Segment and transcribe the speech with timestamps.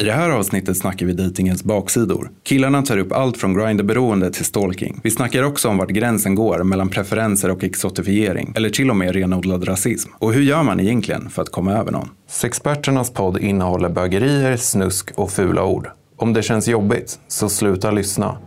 [0.00, 2.30] I det här avsnittet snackar vi dejtingens baksidor.
[2.42, 5.00] Killarna tar upp allt från grinderberoende till stalking.
[5.02, 9.14] Vi snackar också om vart gränsen går mellan preferenser och exotifiering, eller till och med
[9.14, 10.10] renodlad rasism.
[10.18, 12.08] Och hur gör man egentligen för att komma över någon?
[12.28, 15.88] Sexperternas podd innehåller bögerier, snusk och fula ord.
[16.16, 18.38] Om det känns jobbigt, så sluta lyssna.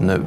[0.00, 0.22] Nu.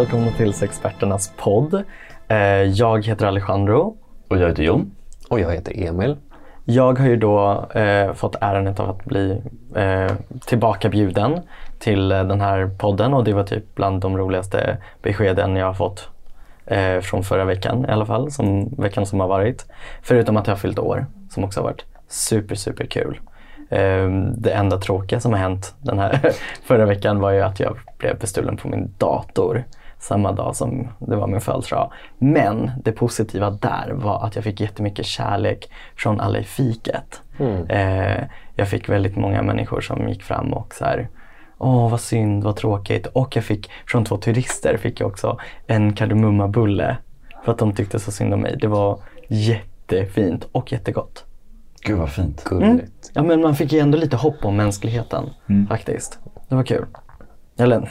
[0.00, 1.82] Välkomna till Sexperternas podd.
[2.28, 3.96] Eh, Jag heter Alejandro.
[4.28, 4.90] Och jag heter Jon.
[5.28, 6.16] Och jag heter Emil.
[6.64, 9.42] Jag har ju då eh, fått äran av att bli
[9.76, 10.12] eh,
[10.46, 11.40] tillbakabjuden
[11.78, 15.74] till eh, den här podden och det var typ bland de roligaste beskeden jag har
[15.74, 16.08] fått
[16.66, 19.66] eh, från förra veckan i alla fall, som veckan som har varit.
[20.02, 23.20] Förutom att jag har fyllt år, som också har varit super, super kul.
[23.70, 26.20] Eh, det enda tråkiga som har hänt den här
[26.64, 29.64] förra veckan var ju att jag blev bestulen på min dator
[30.00, 31.92] samma dag som det var min födelsedag.
[32.18, 37.22] Men det positiva där var att jag fick jättemycket kärlek från alla i fiket.
[37.68, 41.08] Eh, jag fick väldigt många människor som gick fram och så här,
[41.62, 43.06] Åh vad synd, vad tråkigt.
[43.06, 46.96] Och jag fick från två turister fick jag också en kardemummabulle.
[47.44, 48.56] För att de tyckte så synd om mig.
[48.60, 51.24] Det var jättefint och jättegott.
[51.82, 52.44] Gud vad fint.
[52.44, 53.10] Gulligt.
[53.14, 55.30] Ja men man fick ju ändå lite hopp om mänskligheten
[55.68, 56.18] faktiskt.
[56.48, 56.86] Det var kul.
[57.58, 57.90] Eller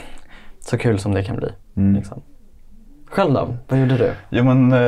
[0.59, 1.49] så kul som det kan bli.
[1.95, 2.21] Liksom.
[3.11, 3.55] Själv då?
[3.67, 4.11] Vad gjorde du?
[4.29, 4.79] Jo men eh,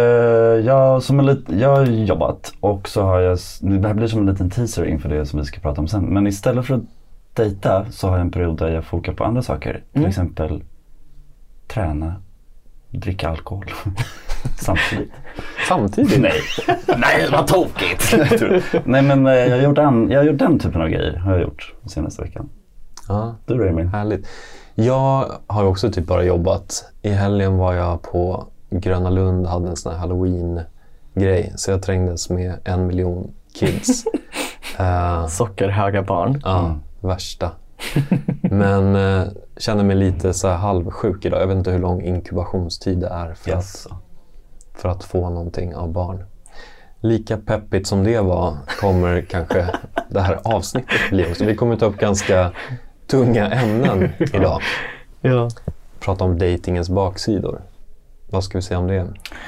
[0.66, 4.20] jag, som en lit, jag har jobbat och så har jag, det här blir som
[4.20, 6.04] en liten teaser inför det som vi ska prata om sen.
[6.06, 6.82] Men istället för att
[7.34, 9.84] dejta så har jag en period där jag fokar på andra saker.
[9.94, 10.64] Till exempel
[11.68, 12.16] träna,
[12.90, 13.66] dricka alkohol.
[14.60, 15.12] Samtidigt.
[15.68, 16.22] Samtidigt?
[16.22, 16.42] Nej,
[16.98, 18.16] nej vad tokigt!
[18.86, 21.32] nej men eh, jag har, gjort an, jag har gjort den typen av grejer har
[21.32, 22.50] jag gjort senaste veckan.
[23.08, 23.88] Ja, Du då Emil?
[23.88, 24.28] härligt.
[24.76, 26.86] Jag har också typ bara jobbat.
[27.02, 31.54] I helgen var jag på Gröna Lund och hade en sån här halloween-grej.
[31.56, 34.04] Så jag trängdes med en miljon kids.
[34.80, 36.42] Eh, Sockerhöga barn.
[36.44, 37.52] ja, värsta.
[38.42, 39.28] Men eh,
[39.58, 41.42] känner mig lite så här halvsjuk idag.
[41.42, 43.96] Jag vet inte hur lång inkubationstid det är för, att, Jaså.
[44.74, 46.24] för att få någonting av barn.
[47.00, 49.68] Lika peppigt som det var kommer kanske
[50.10, 51.46] det här avsnittet bli också.
[51.46, 52.52] Vi kommer ta upp ganska
[53.12, 54.62] tunga ämnen idag.
[55.22, 55.50] Ja.
[56.00, 57.62] Prata om datingens baksidor.
[58.32, 59.04] Vad ska vi säga om det?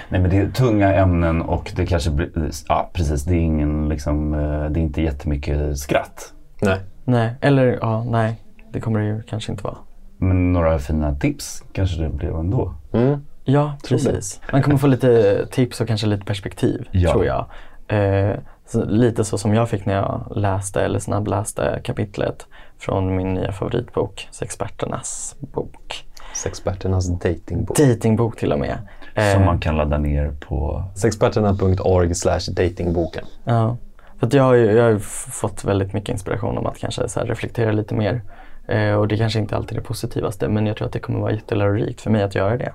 [0.09, 2.31] Nej men det är tunga ämnen och det kanske blir,
[2.67, 6.33] ja precis, det är ingen liksom, eh, det är inte jättemycket skratt.
[6.61, 6.79] Nej.
[7.05, 8.39] Nej, eller ja, nej.
[8.71, 9.77] Det kommer det ju kanske inte vara.
[10.17, 12.73] Men några fina tips kanske det blir ändå.
[12.93, 13.19] Mm.
[13.43, 14.41] Ja, precis.
[14.51, 17.11] Man kommer få lite tips och kanske lite perspektiv, Ja.
[17.11, 17.45] tror jag.
[17.87, 18.35] Eh,
[18.65, 22.47] så, lite så som jag fick när jag läste eller snabbläste kapitlet
[22.77, 26.05] från min nya favoritbok, Sexperternas bok.
[26.35, 27.77] Sexperternas datingbok.
[27.77, 28.77] Datingbok till och med.
[29.15, 30.83] Eh, Som man kan ladda ner på.
[30.95, 33.25] Sexperterna.org slash datingboken.
[33.43, 33.77] Ja,
[34.19, 34.99] för att jag har ju jag har
[35.31, 38.21] fått väldigt mycket inspiration om att kanske så här reflektera lite mer.
[38.67, 41.19] Eh, och det kanske inte alltid är det positivaste men jag tror att det kommer
[41.19, 42.73] vara jättelärorikt för mig att göra det.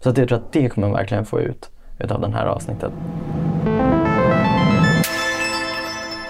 [0.00, 2.92] Så att jag tror att det kommer verkligen få ut utav det här avsnittet.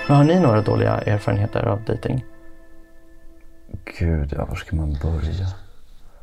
[0.09, 2.25] Men har ni några dåliga erfarenheter av dating?
[3.99, 5.47] Gud, ja, var ska man börja?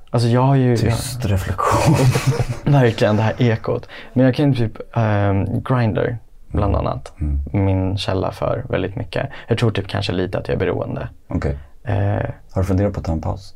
[0.10, 1.96] Alltså jag har ju Tyst reflektion.
[2.74, 3.88] verkligen det här ekot.
[4.14, 6.18] Men jag kan ju typ um, Grindr
[6.48, 7.14] bland annat.
[7.52, 9.30] Min källa för väldigt mycket.
[9.48, 11.10] Jag tror typ kanske lite att jag är beroende.
[11.28, 11.58] Okej.
[11.84, 13.56] Eh, Har du funderat på att ta en paus?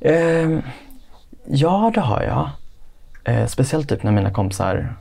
[0.00, 0.62] Ehm,
[1.46, 2.50] ja, det har jag.
[3.24, 4.92] Eh, speciellt typ när mina kompisar mm,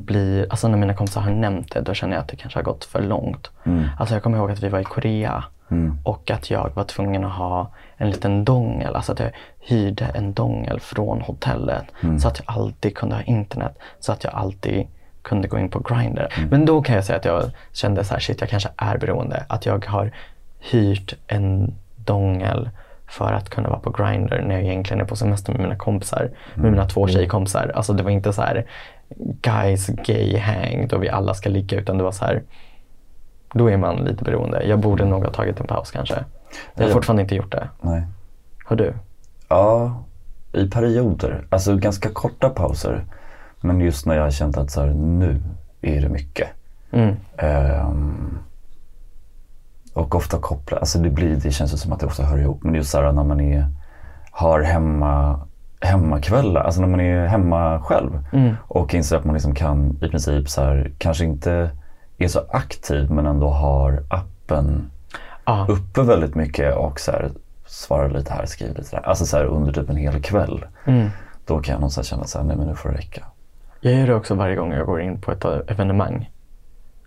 [0.00, 2.64] blir, alltså när mina kompisar har nämnt det, då känner jag att det kanske har
[2.64, 3.50] gått för långt.
[3.98, 5.44] Alltså jag kommer ihåg att vi var i Korea
[6.04, 9.30] och att jag var tvungen att ha en liten dongel, alltså att jag
[9.60, 11.84] hyrde en dongel från hotellet
[12.20, 14.86] så att jag alltid kunde ha internet, så att jag alltid
[15.22, 16.26] kunde gå in på Grindr.
[16.50, 17.42] Men då kan jag säga att jag
[17.72, 19.44] kände så här, shit jag kanske är beroende.
[19.48, 20.12] Att jag har
[20.60, 22.70] hyrt en dongel
[23.08, 26.30] för att kunna vara på Grindr när jag egentligen är på semester med mina kompisar.
[26.54, 27.72] Med mina två tjejkompisar.
[27.74, 28.66] Alltså det var inte så här
[29.42, 32.42] guys gay hang då vi alla ska ligga utan det var så här
[33.52, 34.64] då är man lite beroende.
[34.64, 36.24] Jag borde nog ha tagit en paus kanske.
[36.74, 37.68] Jag har fortfarande inte gjort det.
[37.80, 38.06] Nej.
[38.64, 38.94] Har du?
[39.48, 40.02] Ja,
[40.52, 41.46] i perioder.
[41.50, 43.04] Alltså ganska korta pauser.
[43.60, 45.42] Men just när jag har känt att så här, nu
[45.82, 46.48] är det mycket.
[46.90, 47.16] Mm.
[47.36, 48.38] Ehm,
[49.92, 52.62] och ofta kopplat, alltså det, blir, det känns ju som att det ofta hör ihop.
[52.62, 53.66] Men just så här när man är,
[54.30, 55.40] har hemma,
[55.86, 58.24] hemmakvällar, alltså när man är hemma själv.
[58.62, 61.70] Och inser att man liksom kan i princip så här, kanske inte
[62.18, 64.90] är så aktiv men ändå har appen
[65.48, 65.66] Ja.
[65.68, 67.30] uppe väldigt mycket och så här,
[67.66, 69.06] svara lite här, skriva lite där.
[69.08, 70.64] Alltså så här under typ en hel kväll.
[70.84, 71.08] Mm.
[71.46, 73.24] Då kan jag någonstans känna så här, nej men nu får det räcka.
[73.80, 76.30] Jag gör det också varje gång jag går in på ett evenemang.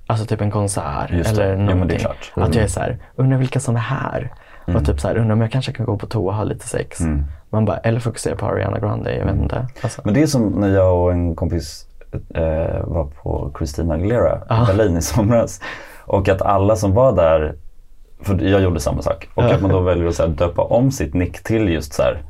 [0.08, 2.00] Alltså typ en konsert eller någonting.
[2.00, 2.32] klart.
[2.36, 2.50] Mm.
[2.50, 4.32] Att jag är så här, undrar vilka som är här.
[4.76, 6.68] Och typ så här, undrar om jag kanske kan gå på toa och ha lite
[6.68, 7.02] sex.
[7.02, 7.26] Mm.
[7.50, 9.68] Man bara, eller fokusera på Ariana Grande, jag vet inte.
[9.82, 10.02] Alltså.
[10.06, 11.86] Men det är som när jag och en kompis
[12.36, 14.66] eh, var på Christina Aguilera i Ah.
[14.66, 15.62] Berlin i somras.
[16.06, 17.56] Och att alla som var där,
[18.24, 19.30] för jag gjorde samma sak.
[19.36, 22.04] Och att man då väljer att så här, döpa om sitt nick till just så
[22.04, 22.24] här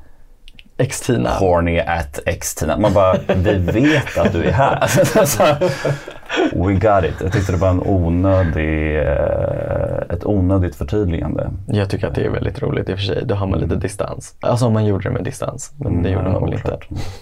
[0.77, 1.29] Ex-Tina.
[1.29, 2.77] horny at x-tina.
[2.77, 4.79] Man bara, vi vet att du är här.
[6.53, 7.21] We got it.
[7.21, 11.49] Jag tyckte det var en onödig, eh, ett onödigt förtydligande.
[11.67, 13.23] Jag tycker att det är väldigt roligt i och för sig.
[13.25, 14.35] Då har man lite distans.
[14.39, 15.73] Alltså om man gjorde det med distans.
[15.77, 16.33] Men det gjorde Mm.
[16.33, 16.77] Ja, man väl inte.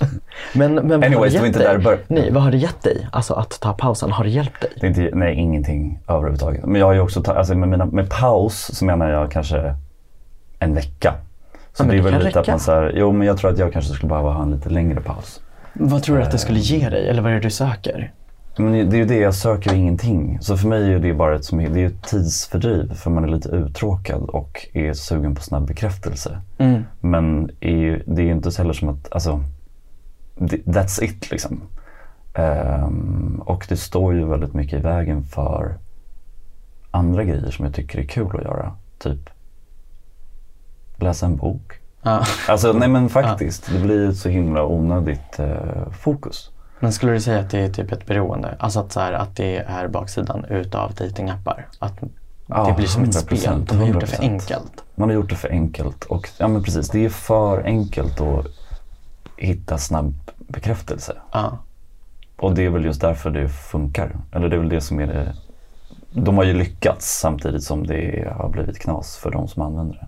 [0.54, 3.07] Men, men Anyways, det var inte där bör- Nej, vad har det gett dig?
[3.12, 4.69] Alltså att ta pausen, har det hjälpt dig?
[4.81, 6.65] Det inte, nej, ingenting överhuvudtaget.
[6.65, 9.75] Men jag har ju också, ta, alltså med, mina, med paus så menar jag kanske
[10.59, 11.13] en vecka.
[11.74, 12.51] Så Ja, det är väl lite att räcka.
[12.51, 14.69] man så här, jo men jag tror att jag kanske skulle behöva ha en lite
[14.69, 15.42] längre paus.
[15.74, 17.09] Vad tror du att det skulle ge dig?
[17.09, 18.12] Eller vad är det du söker?
[18.57, 20.38] Men det är ju det, jag söker ingenting.
[20.42, 23.50] Så för mig är det bara ett, det är ett tidsfördriv för man är lite
[23.50, 26.42] uttråkad och är sugen på snabb bekräftelse.
[26.57, 26.83] Mm.
[27.00, 29.44] Men är ju, det är ju inte så heller som att, alltså,
[30.65, 31.62] that's it liksom.
[32.33, 35.77] Ehm, och det står ju väldigt mycket i vägen för
[36.92, 38.74] andra grejer som jag tycker är kul att göra.
[38.98, 39.30] Typ
[40.98, 41.74] läsa en bok.
[42.01, 42.24] Ja.
[42.48, 46.51] Alltså nej men faktiskt, det blir ju så himla onödigt eh, fokus.
[46.80, 48.56] Men skulle du säga att det är typ ett beroende?
[48.60, 51.68] Alltså att, så här, att det är baksidan utav datingappar?
[51.80, 51.94] Att
[52.50, 53.66] Ja, det blir som ett 100%, spel?
[53.66, 54.32] De har gjort det för 100%.
[54.32, 54.84] enkelt.
[54.96, 58.46] Man har gjort det för enkelt och ja men precis, det är för enkelt att
[59.38, 61.14] hitta snabb bekräftelse.
[61.32, 61.58] Ja.
[62.38, 64.16] Och det är väl just därför det funkar.
[64.32, 65.34] Eller det är väl det som är det.
[66.12, 70.08] De har ju lyckats samtidigt som det har blivit knas för de som använder det.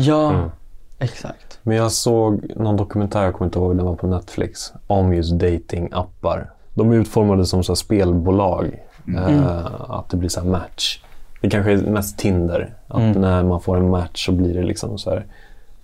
[0.00, 0.50] Ja, Mm.
[0.98, 1.58] Exakt.
[1.62, 5.32] Men jag såg någon dokumentär, jag kommer inte ihåg, den var på Netflix, om just
[5.32, 6.50] datingappar.
[6.74, 8.80] De är utformade som så här spelbolag.
[9.16, 11.02] Eh, att det blir så här match.
[11.40, 12.74] Det kanske är mest Tinder.
[12.88, 13.20] Att Mm.
[13.20, 15.24] när man får en match så blir det liksom så här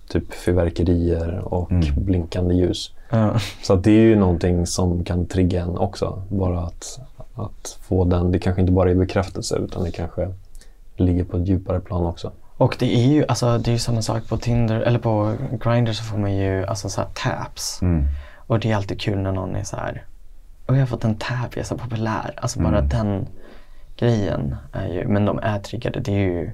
[0.07, 1.85] typ fyrverkerier och Mm.
[2.05, 2.91] blinkande ljus.
[3.09, 3.33] Ja.
[3.63, 6.21] Så att det är ju någonting som kan trigga en också.
[6.29, 6.99] Bara att,
[7.35, 10.33] att få den, det kanske inte bara är bekräftelse utan det kanske
[10.95, 12.31] ligger på ett djupare plan också.
[12.63, 15.33] Och det är ju alltså, det är ju samma sak på Tinder, eller på
[15.63, 17.81] Grindr så får man ju alltså så här taps.
[17.81, 18.05] Mm.
[18.47, 20.03] Och det är alltid kul när någon är så här,
[20.65, 22.33] och jag har fått en tab, jag är så populär.
[22.37, 22.89] Alltså bara Mm.
[22.89, 23.27] den
[23.97, 26.51] grejen är ju, men de är triggade, det är ju,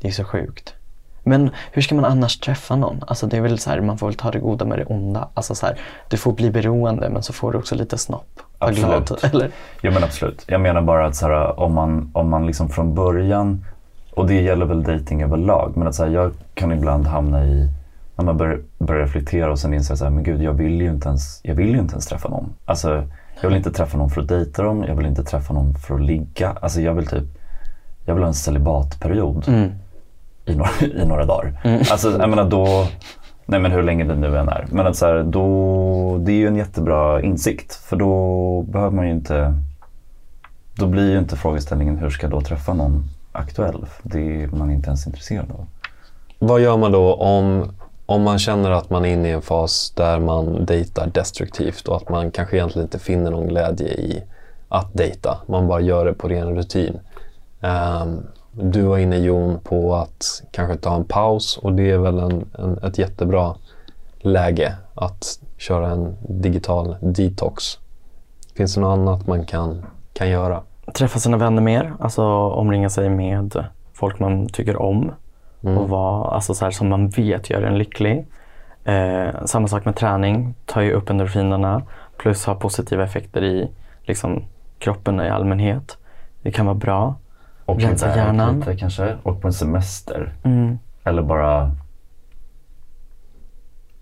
[0.00, 0.74] det är så sjukt.
[1.22, 3.04] Men hur ska man annars träffa någon?
[3.06, 5.28] Alltså det är väl så här, man får väl ta det goda med det onda.
[5.34, 8.40] Alltså så här, du får bli beroende men så får du också lite snopp.
[8.58, 9.24] Var glad, Absolut.
[9.24, 9.50] Eller?
[9.80, 10.44] Ja men absolut.
[10.48, 13.64] Jag menar bara att så här, om, man, om man liksom från början,
[14.16, 17.68] och det gäller väl dating överlag, men att så här, jag kan ibland hamna i,
[18.16, 20.88] när man börjar, börjar reflektera och sen inser så här, men gud jag vill ju
[20.90, 22.52] inte ens, jag vill inte ens träffa någon.
[22.64, 23.02] Alltså
[23.40, 25.94] jag vill inte träffa någon för att dejta dem, jag vill inte träffa någon för
[25.94, 26.56] att ligga.
[26.60, 27.24] Alltså jag vill typ,
[28.04, 29.70] jag vill ha en celibatperiod Mm.
[30.44, 30.70] i, några,
[31.02, 31.52] i några dagar.
[31.90, 32.86] Alltså jag menar då,
[33.46, 34.66] nej men hur länge det nu än är.
[34.70, 37.74] Men att så här, då, det är ju en jättebra insikt.
[37.74, 39.54] För då behöver man ju inte,
[40.74, 43.04] då blir ju inte frågeställningen hur ska jag då träffa någon
[43.36, 43.86] aktuell.
[44.02, 45.66] Det är man inte ens intresserad av.
[46.38, 47.74] Vad gör man då om,
[48.06, 51.96] om man känner att man är inne i en fas där man dejtar destruktivt och
[51.96, 54.22] att man kanske egentligen inte finner någon glädje i
[54.68, 55.38] att dejta.
[55.46, 56.98] Man bara gör det på ren rutin.
[57.60, 62.18] Um, du var inne Jon på att kanske ta en paus och det är väl
[62.18, 63.56] en, en, ett jättebra
[64.20, 67.78] läge att köra en digital detox.
[68.56, 70.62] Finns det något annat man kan, kan göra?
[70.94, 75.12] Träffa sina vänner mer, alltså omringa sig med folk man tycker om.
[75.62, 75.78] Mm.
[75.78, 78.26] Och vara, alltså så här, som man vet gör en lycklig.
[78.84, 81.82] Eh, samma sak med träning, tar ju upp endorfinerna.
[82.16, 83.70] Plus har positiva effekter i
[84.02, 84.44] liksom,
[84.78, 85.98] kroppen i allmänhet.
[86.42, 87.14] Det kan vara bra.
[87.64, 88.58] Och Rensa hjärnan.
[88.58, 89.16] Lite kanske.
[89.22, 90.32] Och på en semester.
[90.42, 90.78] Mm.
[91.04, 91.70] Eller bara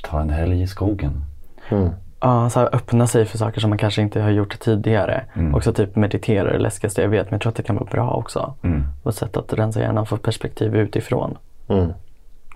[0.02, 1.24] ta en helg i skogen.
[1.70, 1.90] Mm.
[2.24, 5.24] Ja, så här, öppna sig för saker som man kanske inte har gjort tidigare.
[5.34, 5.54] Mm.
[5.54, 7.26] Också typ meditera, det läskigaste jag vet.
[7.26, 8.54] Men jag tror att det kan vara bra också.
[8.62, 8.86] Mm.
[9.02, 11.38] Och ett sätt att rensa hjärnan få perspektiv utifrån.
[11.68, 11.92] Mm.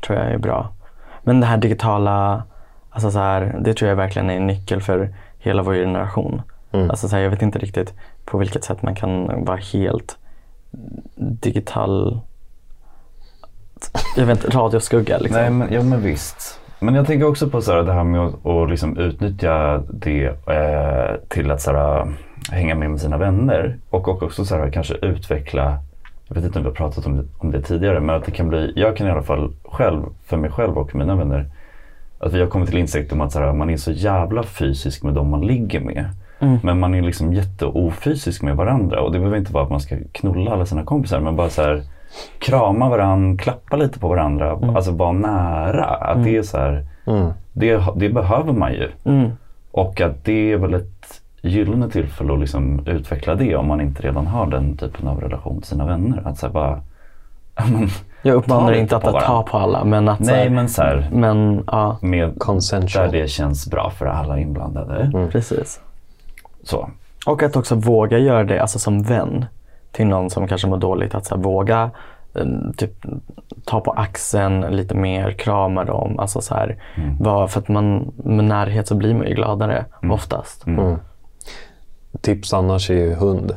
[0.06, 0.68] tror jag är bra.
[1.22, 2.42] Men det här digitala,
[2.90, 6.42] alltså så här, det tror jag verkligen är en nyckel för hela vår generation.
[6.72, 6.90] Mm.
[6.90, 7.94] Alltså så här, jag vet inte riktigt
[8.24, 10.18] på vilket sätt man kan vara helt
[11.16, 12.20] digital,
[14.16, 15.40] jag vet inte, radioskugga liksom.
[15.40, 16.60] Nej, men, ja, men visst.
[16.80, 21.16] Men jag tänker också på så det här med att, att liksom utnyttja det eh,
[21.28, 22.08] till att så
[22.50, 23.76] hänga med med sina vänner.
[23.90, 25.78] Och, och också så kanske utveckla
[26.28, 28.30] jag vet inte om vi har pratat om det, om det tidigare, men att det
[28.30, 31.46] kan bli, jag kan i alla fall själv, för mig själv och mina vänner,
[32.18, 35.14] att vi har kommit till insikt om att här, man är så jävla fysisk med
[35.14, 36.04] de man ligger med.
[36.62, 39.00] Men man är liksom jätteofysisk med varandra.
[39.00, 41.62] Och det behöver inte vara att man ska knulla alla sina kompisar men bara så
[41.62, 41.82] här
[42.38, 45.84] krama varandra, klappa lite på varandra, alltså vara nära.
[45.84, 46.86] Att det är så här,
[47.52, 48.90] det, det behöver man ju.
[49.04, 49.30] Mm.
[49.70, 54.02] Och att det är väl ett gyllene tillfälle att liksom utveckla det om man inte
[54.02, 56.22] redan har den typen av relation till sina vänner.
[56.24, 56.80] Att så bara,
[57.72, 57.88] men,
[58.22, 60.82] Jag uppmanar inte att på ta på alla men att så nej här, men så
[60.82, 63.10] här, men ja, med Consensual.
[63.10, 65.28] där det känns bra för alla inblandade.
[65.32, 65.80] precis.
[66.62, 66.90] Så.
[67.26, 69.44] Och att också våga göra det alltså som vän
[69.92, 71.14] till någon som kanske mår dåligt.
[71.14, 71.90] Att så här, våga
[72.34, 72.92] eh, typ,
[73.64, 76.18] ta på axeln lite mer, krama dem.
[76.18, 76.76] Alltså så här,
[77.20, 80.66] vara- för att man, med närhet så blir man ju gladare oftast.
[80.66, 80.96] Mm.
[82.20, 83.56] Tips annars är ju hund.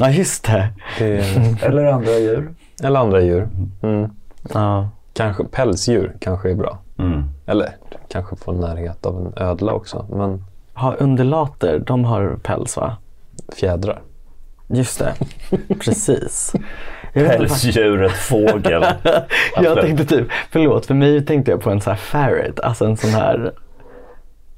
[0.00, 0.68] Ja just det.
[0.98, 2.54] Det är, Eller andra djur.
[2.82, 3.48] eller andra djur.
[3.82, 4.10] Mm.
[4.54, 4.88] Ja.
[5.14, 6.78] Kanske pälsdjur kanske är bra.
[6.98, 7.22] Mm.
[7.46, 7.68] Eller
[8.08, 10.06] kanske få närhet av en ödla också.
[10.10, 12.96] Men Ha undulater, de har päls va?
[13.56, 14.00] fjädrar.
[14.72, 15.14] Just det,
[15.80, 16.52] precis.
[17.14, 18.62] Pälsdjuret, fågel.
[19.02, 19.24] jag
[19.56, 19.80] Absolut.
[19.84, 23.10] tänkte typ, förlåt, för mig tänkte jag på en sån här ferret, alltså en sån
[23.10, 23.52] här,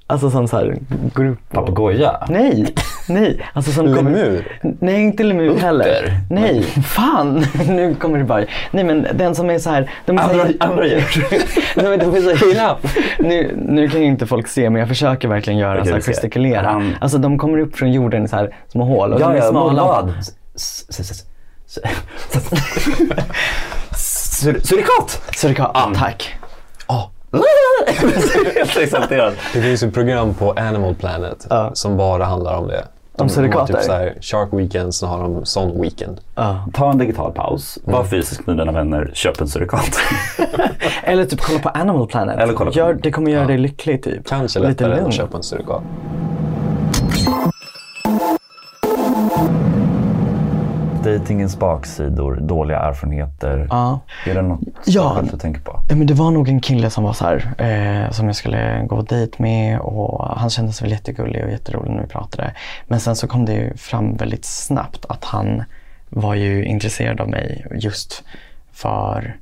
[0.06, 0.76] alltså som så här
[1.14, 2.26] går upp och- Papegoja.
[2.28, 2.74] Nej,
[3.08, 3.46] nej.
[3.52, 4.58] Alltså som kommer- Lemur?
[4.80, 6.20] Nej, inte lemur heller.
[6.30, 7.44] Nej, fan.
[7.68, 8.44] Nu kommer det bara.
[8.70, 9.90] Nej, men den som är så här.
[10.06, 11.04] De är så Andra, här andra djur.
[11.76, 12.76] Nej, men de är så himla,
[13.18, 16.00] nu, nu kan ju inte folk se, men jag försöker verkligen göra Okej, så här
[16.00, 16.66] gestikulera.
[16.70, 19.32] Han- Alltså de kommer upp från jorden i så här små hål och de Ja,
[19.32, 20.14] är ja, smala.
[24.62, 25.22] Surikat!
[25.36, 26.34] Surikat, ah, tack.
[28.56, 29.32] Helt exalterad.
[29.54, 31.70] Det finns ju program på Animal Planet Ja.
[31.74, 32.78] som bara handlar om det.
[32.78, 32.86] Om
[33.16, 33.74] De har surikater?
[33.74, 36.20] typ så här Shark Weekend, så har de Son Weekend.
[36.34, 36.64] Ja.
[36.72, 39.98] Ta en digital paus, var fysisk med dina vänner, köp en surikat.
[41.02, 42.38] Eller typ kolla på Animal Planet.
[42.40, 44.28] Eller kolla på- Gör, det kommer göra dig lycklig typ.
[44.28, 45.82] Kanske lättare än att köpa en surikat.
[51.04, 53.66] Datingens baksidor, dåliga erfarenheter.
[53.70, 54.00] Ja.
[54.26, 55.22] Är det något Ja.
[55.32, 55.80] du tänker på?
[55.88, 58.84] Ja, men det var nog en kille som var så här, eh, som jag skulle
[58.86, 62.54] gå på dejt med och han kändes väl jättegullig och jätterolig när vi pratade.
[62.86, 65.62] Men sen så kom det ju fram väldigt snabbt att han
[66.08, 68.24] var ju intresserad av mig just
[68.72, 69.36] för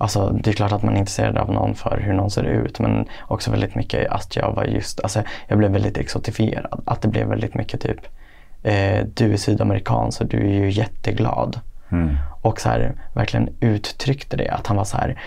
[0.00, 2.78] Alltså det är klart att man är intresserad av någon för hur någon ser ut
[2.78, 6.82] men också väldigt mycket att jag var just, alltså jag blev väldigt exotifierad.
[6.86, 7.98] Att det blev väldigt mycket typ,
[8.62, 11.60] eh, du är sydamerikan så du är ju jätteglad.
[11.92, 12.16] Mm.
[12.42, 14.48] Och så här, verkligen uttryckte det.
[14.48, 15.20] Att han var så här,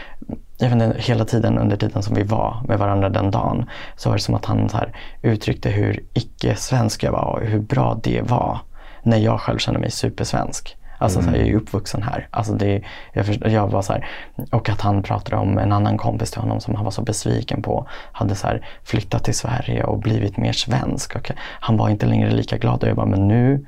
[0.57, 3.69] jag vet inte, hela tiden under tiden som vi var med varandra den dagen.
[3.95, 7.59] Så var det som att han så här, uttryckte hur icke-svensk jag var och hur
[7.59, 8.59] bra det var.
[9.03, 10.77] När jag själv känner mig supersvensk.
[11.03, 12.27] Alltså så här, jag är ju uppvuxen här.
[12.31, 12.81] Alltså det,
[13.13, 14.05] jag, först- jag var så här,
[14.51, 17.61] och att han pratade om en annan kompis till honom som han var så besviken
[17.61, 17.87] på.
[18.11, 21.15] Hade så här, flyttat till Sverige och blivit mer svensk.
[21.15, 22.83] Och han var inte längre lika glad.
[22.83, 23.65] Och jag bara, men nu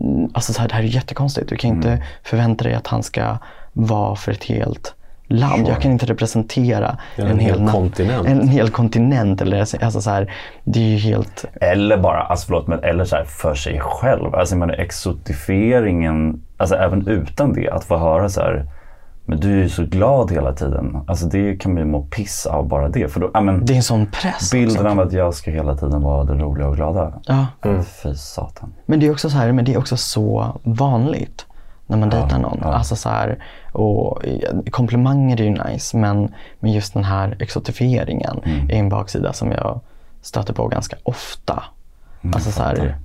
[0.00, 1.48] Mm, Alltså så här, det här är jättekonstigt.
[1.48, 3.36] Du kan inte förvänta dig att han ska
[3.72, 4.94] vara för ett helt
[5.26, 5.68] land.
[5.68, 8.26] Jag kan inte representera Ja, en hel kontinent.
[8.28, 9.40] En hel kontinent.
[9.40, 10.32] Eller, alltså så här,
[10.64, 11.44] det är ju helt...
[11.60, 14.34] Eller bara, alltså förlåt, men eller så här för sig själv.
[14.34, 18.66] Alltså menar exotifieringen, alltså även utan det, att få höra så här,
[19.26, 20.98] men du är ju så glad hela tiden.
[21.06, 23.08] Alltså det kan man ju må piss av bara det.
[23.12, 24.88] För då, ja, men, Det är en sån press bilden också.
[24.88, 27.12] av att jag ska hela tiden vara den roliga och glada.
[27.26, 27.46] Ja.
[28.02, 28.72] Fy satan.
[28.86, 31.46] Men det är också så här, men det är också så vanligt
[31.86, 32.58] när man dejtar någon.
[32.62, 32.72] ja.
[32.72, 33.38] Alltså så här,
[33.72, 38.70] och eh, komplimanger är ju nice men, men just den här exotifieringen Mm.
[38.70, 39.80] är en baksida som jag
[40.22, 41.62] stöter på ganska ofta.
[42.34, 42.96] alltså så här.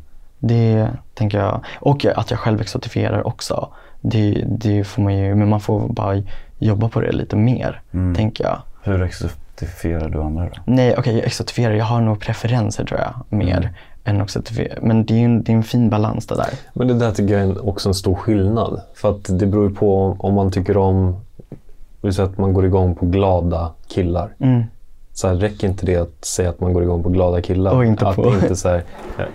[0.48, 1.62] Det tänker jag.
[1.80, 3.68] Och att jag själv exotifierar också.
[4.02, 6.22] Det, det får man ju, men man får bara
[6.60, 8.16] jobba på det lite mer, Mm.
[8.16, 8.58] tänker jag.
[8.84, 10.50] Hur exotifierar du andra då?
[10.66, 11.74] Nej, okej, jag exotifierar.
[11.74, 13.70] Jag har nog preferenser tror jag, mer Mm.
[14.04, 14.80] än exotifiera.
[14.82, 16.50] Men det är ju en, det är en fin balans det där.
[16.74, 18.82] Men det där tycker jag är också en stor skillnad.
[18.96, 21.16] För att det beror ju på om- om man tycker om,
[22.02, 24.30] vill säga att man går igång på glada killar.
[24.40, 24.64] Mm.
[25.14, 27.76] Så här, räcker inte det att säga att man går igång på glada killar?
[27.76, 28.84] Och inte att på- inte så här,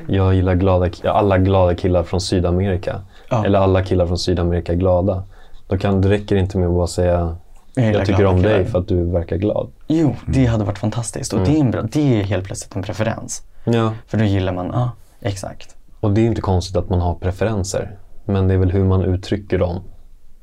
[0.07, 3.01] jag gillar glada, alla glada killar från Sydamerika.
[3.31, 3.45] Ja.
[3.45, 5.25] Eller alla killar från Sydamerika är glada.
[5.69, 7.37] Då kan, det räcker inte med att bara säga
[7.75, 9.69] Jag jag tycker om dig killar." för att du verkar glad.
[9.87, 11.33] Jo, det hade varit fantastiskt.
[11.33, 13.43] Och det, är en bra, det är helt plötsligt en preferens.
[13.65, 13.93] Ja.
[14.07, 15.77] För då gillar man, ja, exakt.
[16.01, 17.97] Och det är inte konstigt att man har preferenser.
[18.25, 19.81] Men det är väl hur man uttrycker dem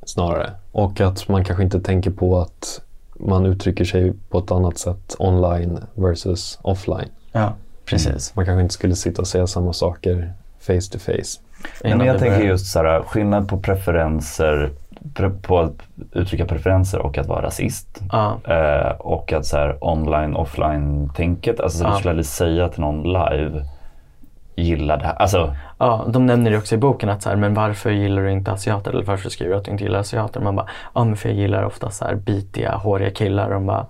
[0.05, 0.51] snarare.
[0.71, 2.81] Och att man kanske inte tänker på att
[3.19, 7.09] man uttrycker sig på ett annat sätt online versus offline.
[7.31, 7.53] Ja,
[7.85, 8.35] precis.
[8.35, 11.39] Man kanske inte skulle sitta och säga samma saker face to face.
[11.83, 14.71] Men jag tänker börjar- just så här, skillnad på preferenser
[15.13, 15.73] pre- på att
[16.11, 18.01] uttrycka preferenser och att vara rasist.
[18.11, 18.37] Ja.
[18.47, 21.89] Eh, och att så här online offline tänket, alltså så Ja.
[21.89, 23.65] du skulle aldrig säga till någon live
[24.55, 25.13] gilla det här.
[25.15, 28.31] Alltså, Ja, de nämner det också i boken att så här, men varför gillar du
[28.31, 28.91] inte asiater?
[28.91, 30.41] Eller varför skriver du att du inte gillar asiater?
[30.41, 33.45] Man bara, ja men för jag gillar ofta så här bitiga, håriga killar.
[33.45, 33.85] Och de bara,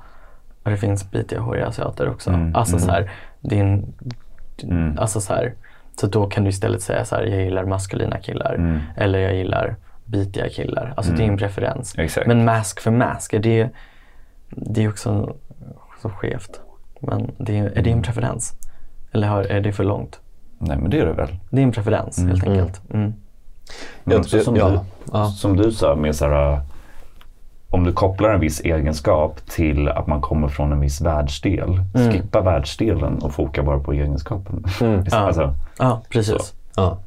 [0.64, 2.30] ja det finns bitiga, håriga asiater också.
[2.30, 2.86] Mm, alltså mm.
[2.86, 3.12] så här,
[3.52, 3.94] en,
[4.64, 5.00] Mm.
[5.00, 5.54] alltså så här,
[6.00, 8.56] så då kan du istället säga så här, jag gillar maskulina killar.
[8.56, 8.80] Mm.
[8.98, 9.76] Eller jag gillar
[10.06, 10.94] bitiga killar.
[10.98, 11.96] Alltså det är en preferens.
[11.98, 12.28] Exakt.
[12.28, 13.70] Men mask för mask, är det,
[14.50, 15.36] det är också
[16.02, 16.62] så skevt.
[17.00, 18.54] Men det är, det en preferens?
[19.12, 20.20] Eller är det för långt?
[20.58, 21.30] Nej men det är det väl.
[21.50, 22.82] Det är en preferens helt enkelt.
[22.94, 23.14] Mm.
[24.04, 24.80] Men Jag- också som, ja, du,
[25.14, 25.26] ja.
[25.26, 26.60] som du sa med så här,
[27.70, 31.80] om du kopplar en viss egenskap till att man kommer från en viss världsdel.
[32.12, 34.66] Skippa världsdelen och foka bara på egenskapen.
[34.82, 35.18] Ja.
[35.18, 36.54] alltså, Ja, precis.
[36.76, 36.98] Ja.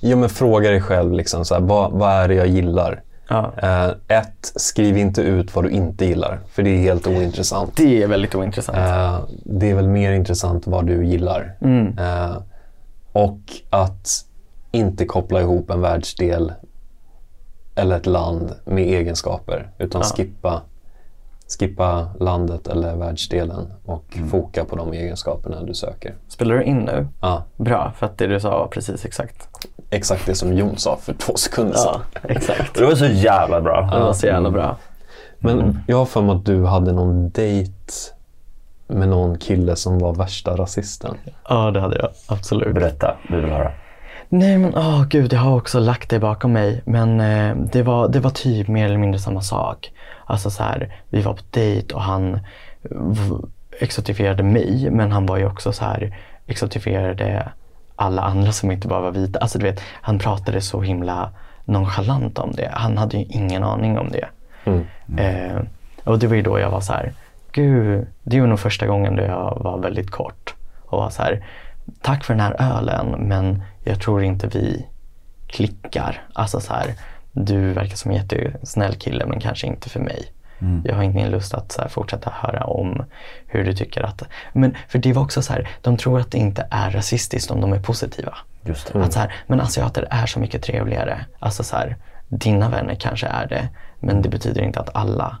[0.00, 3.00] ja, men fråga dig själv, liksom, så här, vad, vad är det jag gillar?
[3.28, 3.52] Ja.
[3.62, 7.76] Eh, ett, skriv inte ut vad du inte gillar, för det är helt ointressant.
[7.76, 8.78] Det är väldigt ointressant.
[8.78, 11.52] Eh, det är väl mer intressant vad du gillar.
[11.60, 11.98] Mm.
[11.98, 12.36] Eh,
[13.12, 13.40] och
[13.70, 14.08] att
[14.70, 16.52] inte koppla ihop en världsdel
[17.74, 20.06] eller ett land med egenskaper, utan Ja.
[20.16, 20.62] skippa,
[21.58, 24.28] skippa landet eller världsdelen och Mm.
[24.28, 26.14] foka på de egenskaperna du söker.
[26.28, 27.08] Spelar du in nu?
[27.20, 29.48] Ja, Bra, för att det du sa var precis exakt.
[29.90, 32.00] exakt det som Jon sa för två sekunder sedan.
[32.22, 32.74] exakt.
[32.74, 33.80] det var så jävla bra.
[33.92, 34.76] Det var så jävla bra.
[35.38, 37.72] Men jag har för mig att du hade någon dejt
[38.92, 41.16] med någon kille som var värsta rasisten.
[41.48, 42.08] Ja, det hade jag.
[42.26, 42.74] Absolut.
[42.74, 43.72] Berätta, vi vill höra.
[44.28, 46.82] Nej men åh gud, jag har också lagt det bakom mig.
[46.84, 49.92] Men eh, det, var, det var typ mer eller mindre samma sak.
[50.26, 52.40] Alltså så här, vi var på dejt och han
[53.80, 54.90] exotifierade mig.
[54.90, 57.48] Men han var ju också så här, exotifierade
[57.96, 59.38] alla andra som inte bara var vita.
[59.38, 61.30] Alltså du vet, han pratade så himla
[61.64, 62.70] nonchalant om det.
[62.72, 64.28] Han hade ju ingen aning om det.
[65.16, 65.62] Eh,
[66.04, 67.12] och det var ju då jag var så här,
[67.52, 70.54] gud, det var nog första gången då jag var väldigt kort.
[70.82, 71.44] Och var så här,
[72.00, 74.86] tack för den här ölen men jag tror inte vi
[75.46, 76.22] klickar.
[76.32, 76.94] Alltså så här,
[77.32, 80.32] du verkar som en jättesnäll kille men kanske inte för mig.
[80.84, 83.04] Jag har ingen lust att så här, fortsätta höra om
[83.46, 84.22] hur du tycker att...
[84.52, 87.60] Men för det var också så här, de tror att det inte är rasistiskt om
[87.60, 88.38] de är positiva.
[88.64, 89.04] Just det.
[89.04, 91.26] Att så här, men asiater är så mycket trevligare.
[91.38, 91.96] Alltså så här,
[92.28, 93.68] dina vänner kanske är det,
[94.00, 95.38] men det betyder inte att alla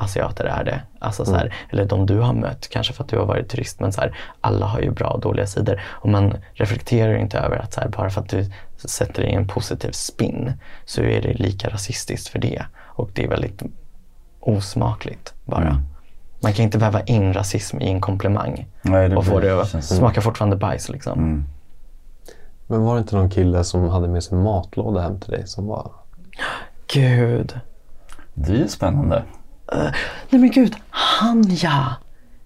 [0.00, 0.82] asiater är det.
[0.98, 3.80] Alltså så här, Eller de du har mött, kanske för att du har varit turist,
[3.80, 5.80] men så här, alla har ju bra och dåliga sidor.
[5.86, 9.34] Och man reflekterar inte över att så här, bara för att du sätter det i
[9.34, 10.52] en positiv spin
[10.84, 12.62] så är det lika rasistiskt för det.
[12.78, 13.62] Och det är väldigt
[14.40, 15.82] osmakligt bara.
[16.42, 19.84] Man kan inte väva in rasism i en komplimang Nej, det och få det att
[19.84, 20.88] smaka fortfarande bajs.
[20.88, 21.18] Liksom.
[21.18, 21.44] Mm.
[22.66, 25.66] Men var det inte någon kille som hade med sig matlåda hem till dig som
[25.66, 25.90] var...
[26.86, 27.60] Gud.
[28.34, 29.24] Det är ju spännande.
[30.30, 31.94] Nej men gud, han ja!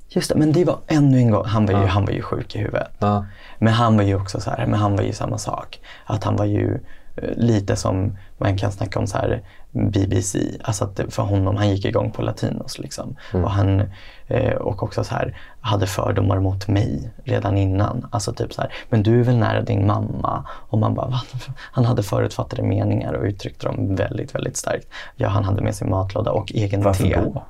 [0.09, 2.57] Just det, men det var ännu en gång, han var ju, han var ju sjuk
[2.57, 2.91] i huvudet.
[2.99, 3.27] Ja.
[3.59, 5.81] Men han var ju också så här, men han var ju samma sak.
[6.05, 6.81] Att han var ju
[7.17, 9.43] eh, lite som man kan snacka om så här
[9.75, 10.39] BBC.
[10.63, 13.17] Alltså att det, för honom, han gick igång på latinos liksom.
[13.33, 13.83] Och han
[14.27, 18.07] eh, och också så här hade fördomar mot mig redan innan.
[18.11, 20.45] Alltså typ så här, men du är väl nära din mamma?
[20.51, 21.21] Och man bara, "Va?"
[21.73, 24.87] Han hade förutfattade meningar och uttryckte dem väldigt, väldigt starkt.
[25.17, 27.15] Ja, han hade med sig matlåda och egen Varför te.
[27.17, 27.43] då?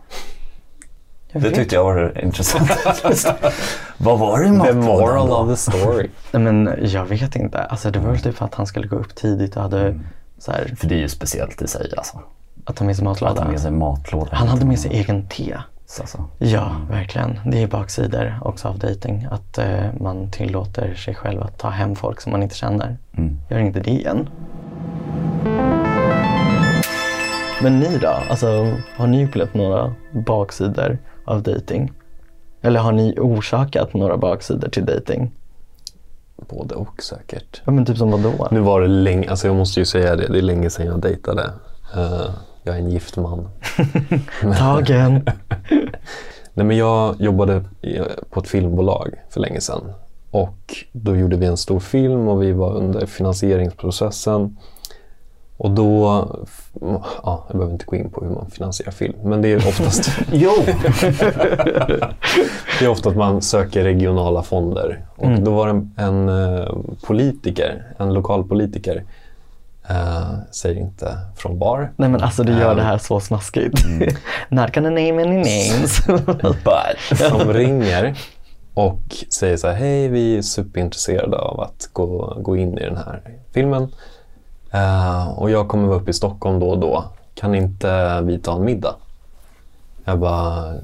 [1.33, 2.71] Jag Det tyckte jag var intressant.
[3.99, 5.37] Vad var det i The moral då?
[5.37, 6.09] of the story.
[6.33, 7.63] Nej, men jag vet inte.
[7.63, 10.01] Alltså, det var väl typ för att han skulle gå upp tidigt och hade
[10.39, 12.21] så här, För det är ju speciellt i sig alltså.
[12.65, 13.51] att ta med sig Att ha matlåda.
[13.51, 14.31] med sig matlåda.
[14.37, 15.57] Han hade med sig egen te.
[16.01, 16.25] Alltså.
[16.39, 17.39] Ja, verkligen.
[17.47, 19.27] Det är baksidor också av dating.
[19.31, 22.97] Att eh, man tillåter sig själv att ta hem folk som man inte känner.
[23.17, 23.37] Mm.
[23.51, 24.29] Gör inte det igen.
[27.63, 28.15] Men ni då?
[28.31, 29.95] Alltså, har ni upplevt några
[30.27, 31.93] baksidor av dating?
[32.63, 35.33] Eller har ni orsakat några baksidor till dating?
[36.49, 37.63] Både och säkert.
[37.65, 38.49] Ja, men typ som vadå?
[38.51, 41.01] Nu var det länge, alltså jag måste ju säga det, det är länge sedan jag
[41.01, 41.51] dejtade.
[41.95, 42.31] Eh,
[42.63, 43.49] jag är en gift man.
[44.59, 45.25] Tagen.
[46.55, 47.65] Nej, men jag jobbade
[48.31, 49.93] på ett filmbolag för länge sedan.
[50.31, 54.57] Och då gjorde vi en stor film och vi var under finansieringsprocessen.
[55.57, 56.07] Och då,
[56.81, 60.11] ja, jag behöver inte gå in på hur man finansierar film, men det är oftast,
[60.33, 60.51] Jo!
[62.79, 65.05] det är ofta att man söker regionala fonder.
[65.17, 66.69] Och då var det en, en eh,
[67.07, 69.05] politiker, en lokalpolitiker,
[69.91, 72.75] eh, säger inte från bar, Nej men alltså du gör Ja.
[72.75, 73.85] det här så smaskigt.
[74.49, 76.07] Not gonna name any names.
[76.43, 77.19] But.
[77.19, 78.19] som ringer
[78.75, 79.01] och
[79.39, 83.23] säger så här, hej vi är superintresserade av att gå, gå in i den här
[83.53, 83.89] filmen.
[84.75, 87.05] Eh, och jag kommer vara uppe i Stockholm då och då.
[87.35, 88.95] kan inte vi ta en middag?
[90.05, 90.75] Jag bara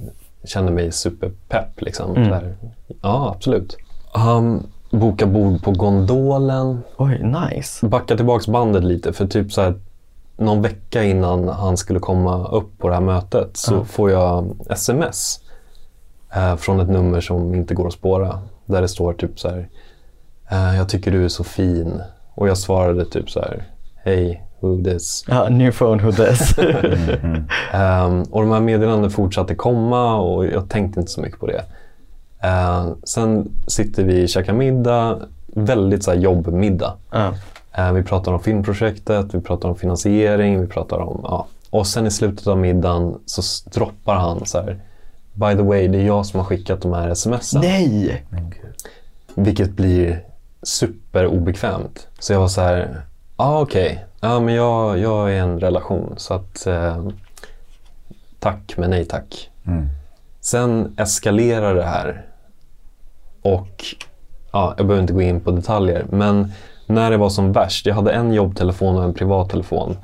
[0.45, 2.17] kände mig superpepp liksom.
[2.17, 2.55] Mm.
[3.03, 3.77] Ja, absolut.
[4.13, 6.83] Han bokar bord på Gondolen.
[6.97, 7.23] Oj,
[7.53, 7.87] nice.
[7.87, 9.75] Backa tillbaks bandet lite för typ så här
[10.37, 13.85] någon vecka innan han skulle komma upp på det här mötet så Ja.
[13.85, 15.41] får jag sms
[16.35, 18.39] eh, från ett nummer som inte går att spåra.
[18.67, 19.69] Där det står typ så här,
[20.51, 22.03] eh, jag tycker du är så fin.
[22.35, 23.65] Och jag svarade typ så här,
[24.05, 25.25] hej, who this?
[25.29, 26.59] Ja, new phone, who this?
[27.73, 31.65] Ehm, och de här meddelandena fortsatte komma och jag tänkte inte så mycket på det.
[32.41, 36.97] Ehm, sen sitter vi och käkar middag, väldigt så här jobbmiddag.
[37.11, 37.35] ja.
[37.75, 41.21] Eh, vi pratar om filmprojektet, vi pratar om finansiering, vi pratar om...
[41.23, 41.47] Ja.
[41.71, 44.81] Och sen i slutet av middagen så droppar han så här.
[45.33, 47.61] By the way, det är jag som har skickat de här smsen.
[47.61, 48.25] Nej!
[49.35, 50.25] Vilket blir
[50.63, 52.09] superobekvämt.
[52.19, 53.03] Så jag var så här,
[53.41, 57.07] ah, okej, ja men jag, jag är i en relation så att eh,
[58.39, 59.51] tack men nej tack.
[59.67, 59.87] Mm.
[60.41, 62.27] Sen eskalerar det här
[63.43, 63.85] och
[64.53, 66.53] ja, jag behöver inte gå in på detaljer men
[66.87, 69.97] när det var som värst, jag hade en jobbtelefon och en privattelefon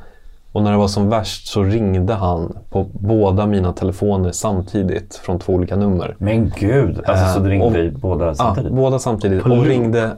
[0.53, 5.39] och när det var som värst så ringde han på båda mina telefoner samtidigt från
[5.39, 6.17] två olika nummer.
[6.19, 8.71] Men gud, alltså så Eh, du ringde och- vi båda samtidigt?
[8.71, 9.43] Ja, båda samtidigt.
[9.45, 10.11] Och ringde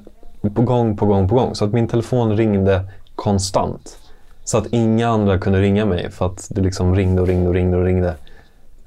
[0.55, 1.55] på gång, på gång, på gång.
[1.55, 2.85] Så att min telefon ringde
[3.19, 3.99] konstant.
[4.45, 7.55] Så att inga andra kunde ringa mig för att det liksom ringde och ringde och
[7.55, 8.15] ringde och ringde.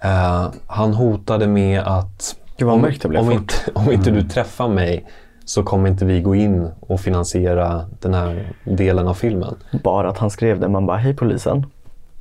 [0.04, 2.84] Eh, han hotade med att om,
[3.18, 5.06] om, inte, om inte du träffar mig
[5.46, 9.56] så kommer inte vi gå in och finansiera den här delen av filmen.
[9.84, 11.66] Bara att han skrev det, man bara, hej polisen.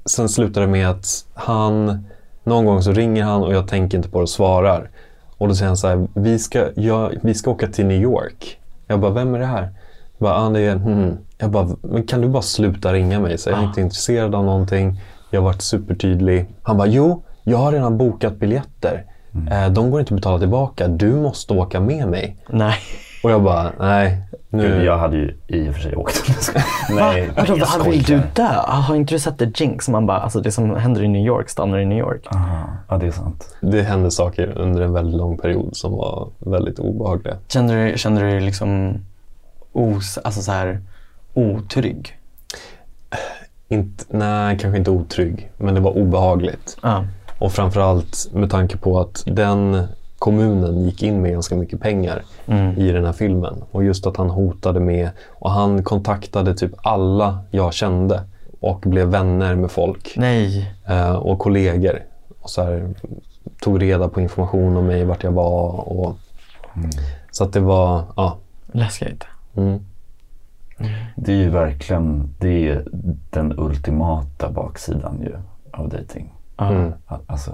[0.04, 2.04] Sen slutar det med att han,
[2.44, 4.90] någon gång så ringer han och jag tänker inte på det och svarar.
[5.38, 8.60] Och då säger han så här, vi ska, jag, vi ska åka till New York.
[8.86, 9.62] Jag bara, vem är det här?
[9.62, 11.16] Jag bara, ah, det är, hmm.
[11.40, 13.38] Jag bara, men kan du bara sluta ringa mig?
[13.38, 15.00] Så jag är inte intresserad av någonting.
[15.30, 16.46] Jag har varit supertydlig.
[16.62, 19.04] Han bara, jo, jag har redan bokat biljetter.
[19.50, 20.88] Eh, de går inte att betala tillbaka.
[20.88, 22.36] Du måste åka med mig.
[22.48, 22.76] Nej.
[23.22, 24.22] Och jag bara, nej.
[24.52, 26.22] Nu, Gud, jag hade ju i och för sig åkt.
[26.90, 28.48] Nej, Vadå, jag vad vill du dö?
[28.66, 29.88] Ah, Har inte du sett The Jinx?
[29.88, 32.26] Man bara, alltså det som händer i New York stannar i New York.
[32.34, 33.56] Aha, ja, det är sant.
[33.60, 37.36] det hände saker under en väldigt lång period som var väldigt obehagliga.
[37.48, 38.98] Kände du, kände du liksom
[39.72, 40.80] os, alltså så här,
[41.34, 42.16] otrygg?
[43.68, 46.76] Inte, nej, kanske inte otrygg, men det var obehagligt.
[46.82, 47.04] Ja.
[47.38, 49.82] Och framförallt med tanke på att den
[50.18, 52.78] kommunen gick in med ganska mycket pengar Mm.
[52.78, 53.64] i den här filmen.
[53.70, 58.22] Och just att han hotade med, och han kontaktade typ alla jag kände
[58.60, 60.74] och blev vänner med folk Nej.
[60.88, 62.02] eh, och kollegor.
[62.40, 62.94] Och så här,
[63.60, 65.88] tog reda på information om mig, vart jag var.
[65.88, 66.16] Och,
[67.30, 68.36] Så att det var, ja.
[68.72, 69.24] Läskigt.
[69.56, 69.84] Mm.
[71.16, 72.84] Det är ju verkligen det är
[73.30, 75.36] den ultimata baksidan ju
[75.70, 76.32] av dating.
[76.56, 76.70] Ja.
[76.70, 76.92] Mm.
[77.26, 77.52] Alltså,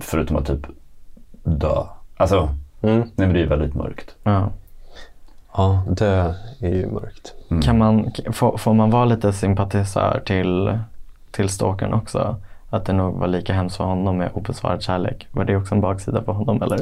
[0.00, 0.66] förutom att typ
[1.44, 1.82] dö.
[2.16, 2.48] Alltså,
[2.82, 3.10] Mm.
[3.14, 4.14] nej det är väldigt mörkt.
[4.22, 4.50] Ja.
[5.56, 7.34] Ja, det är ju mörkt.
[7.64, 10.78] Kan man, får, får man vara lite sympatisör till,
[11.30, 12.36] till stalkern också?
[12.70, 15.28] Att det nog var lika hemskt för honom med obesvarad kärlek.
[15.30, 16.80] Var det också en baksida för honom eller?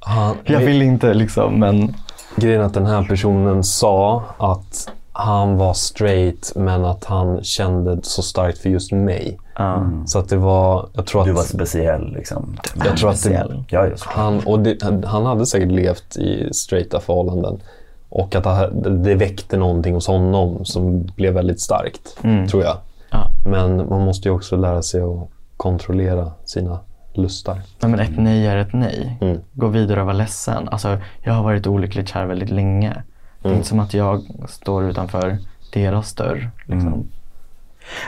[0.00, 1.94] Han, Jag vill inte liksom men
[2.36, 8.22] Grejen att den här personen sa att han var straight men att han kände så
[8.22, 9.38] starkt för just mig.
[9.58, 9.82] ja.
[10.06, 12.56] Så att det var, jag tror att, Du var speciell liksom.
[12.84, 13.64] jag tror att det, speciell.
[13.68, 17.62] Ja, han, och det, han hade säkert levt i straighta förhållanden.
[18.08, 18.44] Och att
[18.82, 22.48] det, det väckte någonting hos honom som blev väldigt starkt, Mm.
[22.48, 22.76] tror jag.
[23.10, 23.26] Ja.
[23.46, 26.78] Men man måste ju också lära sig att kontrollera sina
[27.12, 27.54] lustar.
[27.54, 29.16] Nej, men ett nej är ett nej.
[29.20, 29.38] Mm.
[29.52, 30.68] Gå vidare och vara ledsen.
[30.68, 32.92] Alltså, jag har varit olyckligt kär väldigt länge.
[33.42, 33.56] Det är Mm.
[33.56, 35.38] inte som att jag står utanför
[35.72, 36.50] deras dörr.
[36.66, 37.06] Liksom.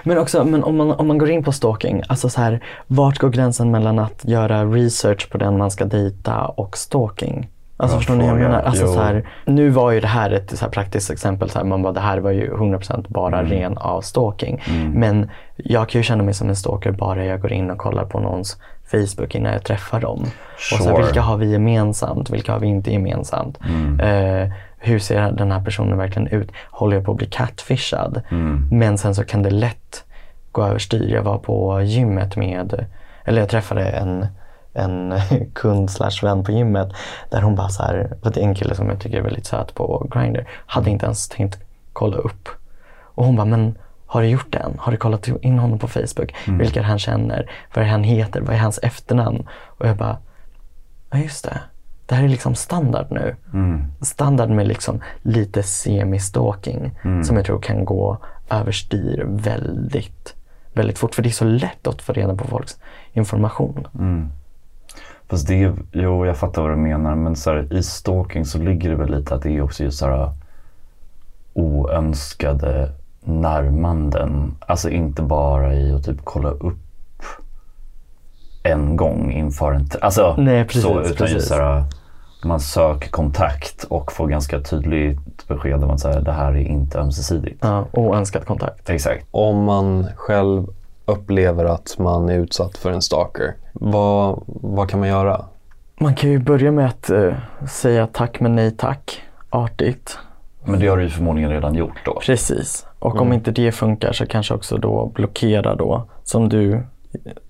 [0.04, 3.18] Men också, men om, man, om man går in på stalking, alltså så här, vart
[3.18, 7.48] går gränsen mellan att göra research på den man ska dejta och stalking?
[7.76, 8.62] Alltså förstår ni vad jag menar?
[8.62, 8.92] Alltså, Jo.
[8.92, 11.50] så här, nu var ju det här ett så här praktiskt exempel.
[11.50, 13.50] Så här, man bara, det här var ju 100% bara Mm.
[13.52, 14.62] ren av stalking.
[14.94, 18.04] Men jag kan ju känna mig som en stalker bara jag går in och kollar
[18.04, 18.56] på någons
[19.00, 20.20] Facebook innan jag träffar dem.
[20.54, 21.04] Och så här, Sure.
[21.04, 22.30] vilka har vi gemensamt?
[22.30, 23.58] Vilka har vi inte gemensamt?
[23.68, 24.00] Mm.
[24.00, 26.50] Eh, hur ser den här personen verkligen ut?
[26.70, 28.22] Håller jag på att bli catfishad?
[28.30, 28.68] Mm.
[28.72, 30.04] Men sen så kan det lätt
[30.52, 31.14] gå överstyr.
[31.14, 32.86] Jag var på gymmet med,
[33.24, 34.26] eller jag träffade en,
[34.72, 35.14] en
[35.54, 36.88] kund slash vän på gymmet
[37.30, 39.74] där hon bara så här, det är en kille som jag tycker är väldigt söt
[39.74, 41.58] på Grindr, hade inte ens tänkt
[41.92, 42.48] kolla upp.
[43.14, 43.78] Och hon bara, men
[44.12, 44.74] har du gjort det än?
[44.78, 46.34] Har du kollat in honom på Facebook?
[46.46, 47.50] Vilka han känner?
[47.74, 48.40] Vad han heter?
[48.40, 49.46] Vad är hans efternamn?
[49.66, 50.18] Och jag bara,
[51.10, 51.60] ja just det.
[52.06, 53.36] Det här är liksom standard nu.
[53.52, 53.84] Mm.
[54.00, 56.90] Standard med liksom lite semi-stalking
[57.24, 58.18] som jag tror kan gå
[58.50, 60.34] överstyr väldigt,
[60.72, 61.14] väldigt fort.
[61.14, 62.78] För det är så lätt att få reda på folks
[63.12, 63.86] information.
[63.98, 64.28] Mm.
[65.28, 68.90] Fast det, jo jag fattar vad du menar men så här, i stalking så ligger
[68.90, 70.32] det väl lite att det är också just så här
[71.54, 72.92] oönskade
[73.24, 74.54] närmanden.
[74.60, 76.78] Alltså inte bara i att typ kolla upp
[78.62, 79.88] en gång inför en...
[80.00, 81.34] Alltså Nej, precis, så, utan precis.
[81.34, 81.84] just så här,
[82.44, 86.64] man söker kontakt och får ganska tydligt besked om att så här, det här är
[86.64, 87.58] inte ömsesidigt.
[87.60, 88.90] Ja, oönskad kontakt.
[88.90, 89.26] Exakt.
[89.30, 90.66] Om man själv
[91.04, 95.44] upplever att man är utsatt för en stalker, vad, vad kan man göra?
[96.00, 97.34] Man kan ju börja med att eh,
[97.68, 99.22] säga tack men nej tack.
[99.50, 100.18] Artigt.
[100.64, 102.20] Men det har du ju förmodligen redan gjort då.
[102.26, 102.86] Precis.
[103.02, 106.82] Och om inte det funkar så kanske också då blockera då, som du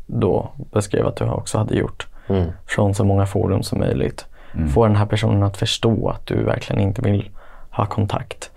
[0.07, 2.51] då beskrev att du också hade gjort, Mm.
[2.67, 4.27] från så många forum som möjligt.
[4.75, 7.31] Få den här personen att förstå att du verkligen inte vill
[7.71, 8.51] ha kontakt.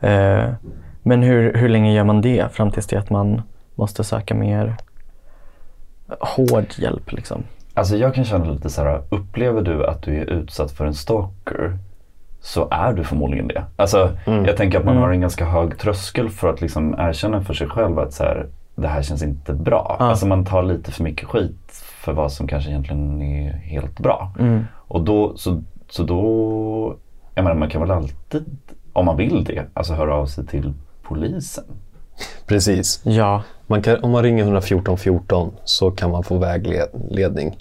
[0.00, 0.44] Eh,
[1.02, 3.42] men hur, hur länge gör man det fram tills det att man
[3.74, 4.76] måste söka mer
[6.20, 7.42] hård hjälp liksom?
[7.74, 10.94] Alltså jag kan känna lite så här, upplever du att du är utsatt för en
[10.94, 11.78] stalker
[12.40, 13.64] så är du förmodligen det.
[13.76, 14.10] Alltså
[14.46, 17.68] jag tänker att man har en ganska hög tröskel för att liksom erkänna för sig
[17.68, 19.96] själv att så här, det här känns inte bra.
[19.98, 24.32] Alltså man tar lite för mycket skit för vad som kanske egentligen är helt bra.
[24.74, 26.96] Och då, så, så då,
[27.34, 28.44] jag menar man kan väl alltid,
[28.92, 30.72] om man vill det, alltså höra av sig till
[31.02, 31.64] polisen.
[32.46, 33.00] Precis.
[33.04, 37.56] Ja, Man kan, om man ringer 114 14 så kan man få vägledning.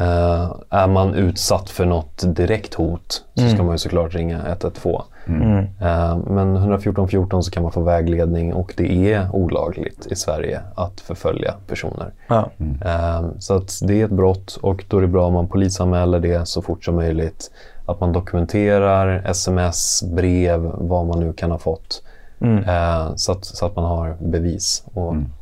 [0.00, 5.02] Eh, är man utsatt för något direkt hot så ska man ju såklart ringa 112.
[5.80, 10.60] Eh, men 114 14 så kan man få vägledning och det är olagligt i Sverige
[10.74, 12.12] att förfölja personer.
[12.28, 12.50] ja.
[12.84, 16.20] Eh, Så att det är ett brott och då är det bra om man polisanmäler
[16.20, 17.50] det så fort som möjligt.
[17.86, 22.02] Att man dokumenterar sms, brev, vad man nu kan ha fått.
[22.66, 24.84] Eh, Så, att, så att man har bevis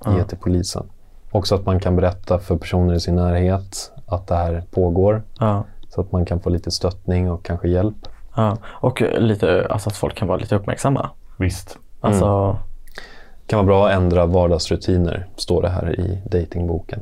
[0.04, 0.82] att ge till polisen.
[1.30, 5.22] Också att man kan berätta för personer i sin närhet att det här pågår.
[5.40, 5.64] ja.
[5.88, 7.96] Så att man kan få lite stöttning och kanske hjälp.
[8.36, 11.10] Ja, och lite, alltså att folk kan vara lite uppmärksamma.
[11.36, 11.78] Visst.
[12.00, 12.56] Alltså,
[12.94, 17.00] Det kan vara bra att ändra vardagsrutiner, står det här i datingboken.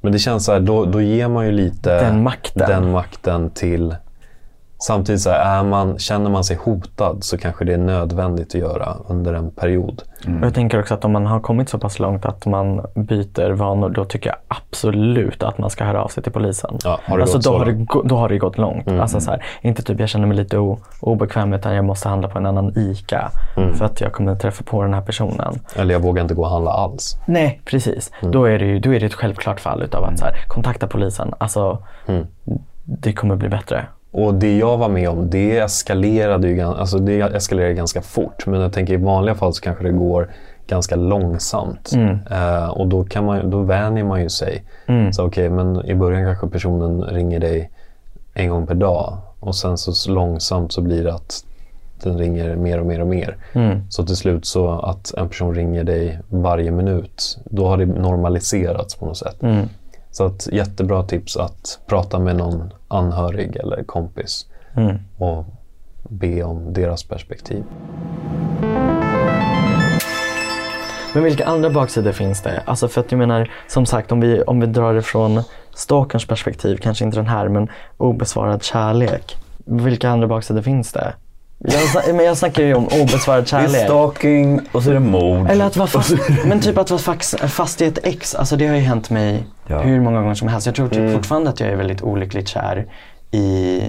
[0.00, 2.68] Men det känns så här, då, då ger man ju lite Den makten.
[2.68, 3.96] den makten till...
[4.78, 8.60] Samtidigt så här, är man, känner man sig hotad så kanske det är nödvändigt att
[8.60, 10.02] göra under en period.
[10.40, 13.50] Och jag tänker också att om man har kommit så pass långt att man byter
[13.50, 16.78] vanor, då tycker jag absolut att man ska höra av sig till polisen.
[16.84, 18.88] Ja, har alltså, då, har det, då har det gått långt.
[18.88, 22.28] Alltså, så här, inte typ jag känner mig lite o, obekväm utan jag måste handla
[22.28, 23.30] på en annan ICA
[23.74, 25.54] för att jag kommer träffa på den här personen.
[25.76, 27.18] Eller jag vågar inte gå och handla alls.
[27.26, 28.12] Nej, precis.
[28.20, 30.86] Då, är det ju, då är det ett självklart fall utav att så här, kontakta
[30.86, 31.34] polisen.
[31.38, 31.78] Alltså,
[32.84, 33.86] det kommer bli bättre.
[34.10, 38.46] Och det jag var med om, det eskalerade ju alltså det eskalerade ganska fort.
[38.46, 40.30] Men jag tänker i vanliga fall så kanske det går
[40.66, 41.92] ganska långsamt.
[42.30, 44.64] Eh, och då, kan man, då vänjer man ju sig.
[45.12, 47.70] Så okej, men i början kanske personen ringer dig
[48.34, 49.18] en gång per dag.
[49.40, 51.44] Och sen så långsamt så blir det att
[52.02, 53.36] den ringer mer och mer och mer.
[53.90, 58.94] Så till slut så att en person ringer dig varje minut, då har det normaliserats
[58.94, 59.36] på något sätt.
[60.10, 64.46] Så att jättebra tips att prata med någon anhörig eller kompis
[65.18, 65.44] och
[66.08, 67.64] be om deras perspektiv.
[71.14, 72.62] Men vilka andra baksidor finns det?
[72.64, 75.42] Alltså för att jag menar, som sagt, om vi, om vi drar det från
[75.74, 79.36] stalkerns perspektiv, kanske inte den här, men obesvarad kärlek.
[79.64, 81.14] Vilka andra baksidor finns det?
[81.58, 83.84] Jag, men jag snackar ju om obesvarad Det är kärlek.
[83.84, 85.50] stalking och så är det mord.
[85.50, 86.14] Eller att vara fast,
[86.46, 89.46] men typ att vara fast, fast i ett ex, alltså det har ju hänt mig
[89.66, 89.78] Ja.
[89.80, 90.66] hur många gånger som helst.
[90.66, 92.86] Jag tror typ fortfarande att jag är väldigt olyckligt kär
[93.30, 93.82] i,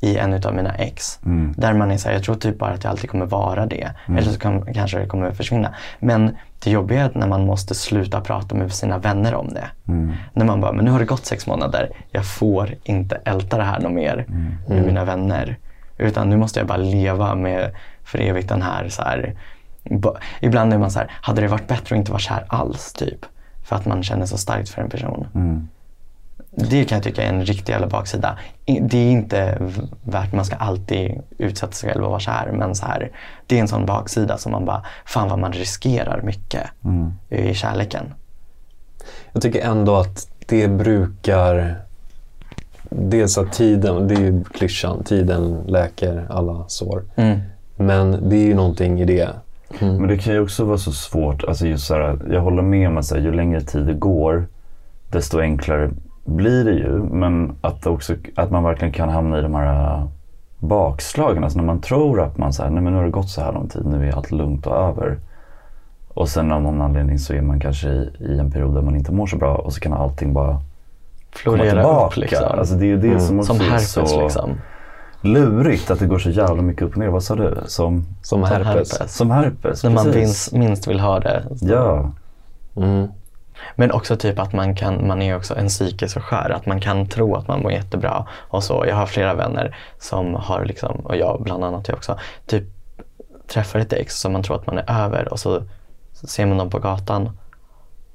[0.00, 1.18] i en utav mina ex.
[1.56, 3.90] Där man är såhär, jag tror typ bara att jag alltid kommer vara det.
[4.08, 5.74] Eller så kan, kanske det kommer försvinna.
[5.98, 9.64] Men det jobbiga är att när man måste sluta prata med sina vänner om det.
[10.32, 11.90] När man bara, men nu har det gått sex månader.
[12.10, 14.24] Jag får inte älta det här något mer
[14.68, 15.56] med mina vänner.
[15.98, 19.34] Utan nu måste jag bara leva med för evigt den här, så här
[20.40, 23.26] Ibland är man så här, hade det varit bättre att inte vara kär alls typ?
[23.64, 25.26] För att man känner så starkt för en person.
[26.50, 28.38] Det kan jag tycka är en riktig jävla baksida.
[28.64, 29.58] Det är inte
[30.02, 32.50] värt, man ska alltid utsätta sig själv och vara kär.
[32.52, 33.10] Men så här,
[33.46, 36.62] det är en sån baksida som man bara, fan vad man riskerar mycket
[37.28, 38.14] i kärleken.
[39.32, 41.82] Jag tycker ändå att det brukar...
[42.90, 47.02] Dels att tiden, det är ju klyschan, tiden läker alla sår.
[47.76, 49.28] Men det är ju någonting i det.
[49.80, 52.88] Men det kan ju också vara så svårt, alltså just så här, jag håller med
[52.88, 54.46] om att ju längre tid det går
[55.10, 55.90] desto enklare
[56.24, 57.02] blir det ju.
[57.02, 60.06] Men att, också, att man verkligen kan hamna i de här äh,
[60.58, 61.44] bakslagen.
[61.44, 63.40] Alltså när man tror att man så här, nej men nu har det gått så
[63.40, 65.18] här lång tid, nu är allt lugnt och över.
[66.08, 68.96] Och sen av någon anledning så är man kanske i, i en period där man
[68.96, 70.60] inte mår så bra och så kan allting bara
[71.42, 72.06] Florera tillbaka.
[72.06, 72.58] upp liksom.
[72.58, 74.60] Alltså det är det som också Som är herpes så liksom.
[75.20, 77.08] lurigt att det går så jävla mycket upp och ner.
[77.08, 77.58] Vad sa du?
[77.66, 78.92] Som, Som Som herpes.
[78.98, 79.16] herpes.
[79.16, 79.84] som herpes?
[79.84, 81.44] När man minst, minst vill ha det.
[81.60, 82.10] Ja.
[82.76, 83.08] Mm.
[83.76, 86.80] Men också typ att man kan, man är också en psyke så skör att man
[86.80, 88.26] kan tro att man mår jättebra.
[88.48, 92.18] Och så, jag har flera vänner som har liksom, och jag bland annat jag också,
[92.46, 92.64] typ
[93.48, 95.62] träffar ett ex som man tror att man är över och så
[96.12, 97.30] ser man dem på gatan.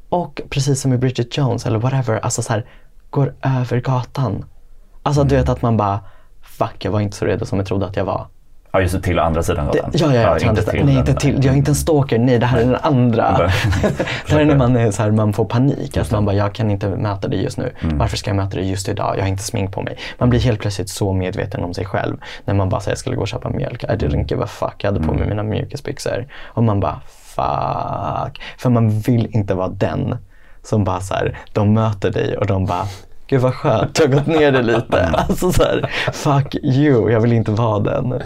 [0.10, 2.66] Och precis som i Bridget Jones eller whatever, alltså så här,
[3.14, 4.46] går över gatan.
[5.04, 6.00] Alltså du vet att man bara,
[6.42, 8.28] fuck jag var inte så redo som jag trodde att jag var.
[8.72, 9.02] ja, just det.
[9.02, 9.92] Till andra sidan Det, gatan.
[9.94, 10.86] ja, ja, ja, till andra sidan.
[10.86, 11.46] Nej, inte till.
[11.46, 12.20] Jag är inte en stalker.
[12.20, 13.38] Nej, det här är den andra.
[14.28, 15.98] Det här är när man, är så här, man får panik.
[15.98, 17.74] Att man bara, jag kan inte möta dig just nu.
[17.82, 17.98] Mm.
[17.98, 19.16] Varför ska jag möta dig just idag?
[19.18, 19.98] Jag har inte smink på mig.
[20.18, 22.18] Man blir helt plötsligt så medveten om sig själv.
[22.46, 23.84] När man bara säger, jag skulle gå och köpa mjölk.
[23.84, 24.76] I didn't give a fuck.
[24.78, 25.20] Jag hade på Mm.
[25.20, 26.28] mig mina mjukisbyxor.
[26.46, 28.42] Och man bara, fuck.
[28.58, 30.18] För man vill inte vara den
[30.64, 32.86] som bara så här, de möter dig och de bara,
[33.28, 35.10] Gud vad skönt, du har gått ner det lite.
[35.14, 38.22] Alltså så här, fuck you, jag vill inte vara den.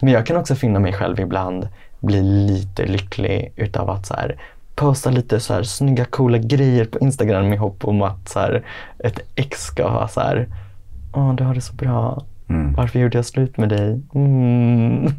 [0.00, 1.68] Men jag kan också finna mig själv ibland
[2.00, 4.36] bli lite lycklig utav att så här,
[4.74, 8.62] posta lite så här snygga coola grejer på Instagram med hopp om att så här,
[8.98, 10.48] ett ex ska ha så här,
[11.12, 12.22] åh du har det så bra.
[12.48, 12.74] Mm.
[12.74, 14.00] Varför gjorde jag slut med dig?
[14.14, 15.12] Mm.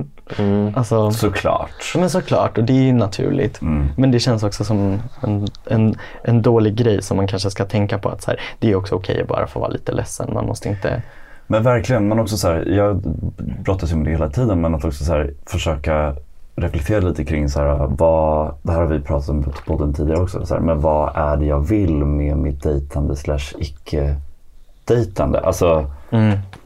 [0.75, 1.93] Alltså, Såklart.
[1.95, 3.61] Men såklart, och det är ju naturligt.
[3.61, 3.87] Mm.
[3.97, 7.97] Men det känns också som en, en, en dålig grej som man kanske ska tänka
[7.97, 8.09] på.
[8.09, 10.33] att så här, Det är också okej att bara få vara lite ledsen.
[10.33, 11.01] Man måste inte...
[11.47, 13.01] Men verkligen, men också så här, jag
[13.63, 16.15] brottas ju med det hela tiden men att också så här, försöka
[16.55, 20.19] reflektera lite kring så här, vad, det här har vi pratat om på podden tidigare
[20.19, 24.15] också, så här, men vad är det jag vill med mitt dejtande slash icke
[24.85, 25.39] dejtande?
[25.39, 25.85] Alltså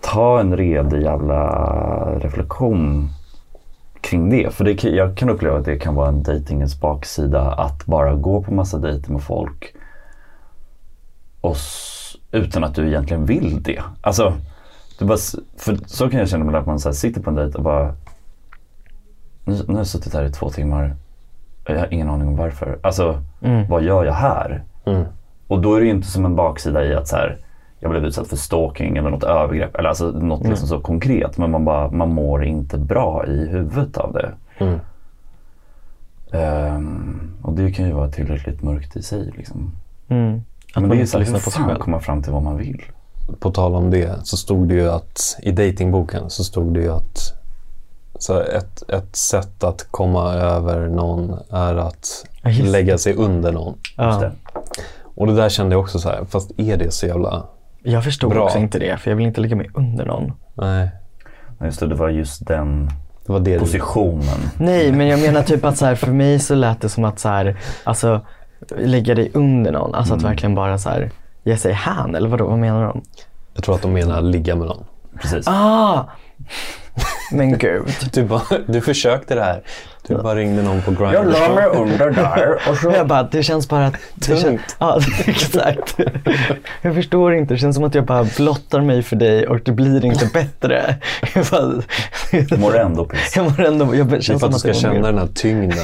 [0.02, 1.46] ta en redig jävla
[2.20, 3.10] reflektion
[4.02, 4.54] kring det.
[4.54, 8.44] För det, jag kan uppleva att det kan vara en dejtingens baksida att bara gå
[8.44, 9.76] på massa dejter med folk
[11.42, 11.58] och
[12.32, 13.82] utan att du egentligen vill det.
[14.02, 14.34] Alltså,
[15.00, 15.18] du bara,
[15.58, 17.96] för så kan jag känna ibland att man så sitter på en dejt och bara
[19.46, 20.96] nu, nu har jag suttit här i två timmar.
[21.66, 22.80] Jag har ingen aning om varför.
[22.84, 23.24] Alltså,
[23.70, 24.64] vad gör jag här?
[24.86, 25.06] Mm.
[25.48, 27.38] Och då är det ju inte som en baksida i att så här,
[27.80, 29.76] jag blev utsatt för stalking eller något övergrepp.
[29.76, 31.38] Eller alltså något liksom så konkret.
[31.38, 34.32] Men man, bara, man mår inte bra i huvudet av det.
[34.58, 34.80] Mm.
[36.32, 39.34] Ehm, och det kan ju vara tillräckligt mörkt i sig.
[39.38, 39.72] Liksom.
[40.08, 40.42] Mm.
[40.74, 41.80] Att Men det är inte så hur på sig själv.
[41.80, 42.82] komma fram till vad man vill?
[43.40, 46.92] På tal om det så stod det ju att i datingboken så stod det ju
[46.92, 47.34] att
[48.20, 53.78] så ett, ett sätt att komma över någon är att lägga sig under någon.
[53.98, 54.32] Ja.
[55.04, 57.44] Och det där kände jag också så här, fast är det så jävla...
[57.90, 58.44] Jag förstod Bra.
[58.44, 60.34] också inte det, för jag vill inte lägga mig under någon.
[60.54, 60.90] Nej,
[61.64, 62.86] Just det, det var just den
[63.26, 63.60] det var det du...
[63.60, 64.40] positionen.
[64.58, 67.20] Nej, men jag menar typ att så här, för mig så lät det som att
[67.20, 68.22] så här, alltså,
[68.78, 69.96] lägga dig under någon.
[69.96, 71.12] Alltså att verkligen bara så här,
[71.44, 73.02] ge sig hän, eller vadå, vad menar de?
[73.54, 74.84] Jag tror att de menar ligga med någon.
[75.22, 75.48] Precis.
[75.48, 76.06] Ah!
[77.32, 77.84] Men gud.
[78.14, 79.62] Du, bara, du försökte det här.
[80.08, 81.14] Du bara ringde någon på Grindr.
[81.14, 82.92] Jag la mig under där och så...
[82.92, 84.42] Jag bara, det känns bara Tungt.
[84.42, 85.96] känns, ja, exakt.
[86.82, 87.54] Jag förstår inte.
[87.54, 90.96] Det känns som att jag bara blottar mig för dig och det blir inte bättre.
[91.36, 93.36] Jag, bara, Mår ändå piss.
[93.36, 93.96] jag mår ändå...
[93.96, 95.78] Jag, det Det är för att du ska känna den här tyngden.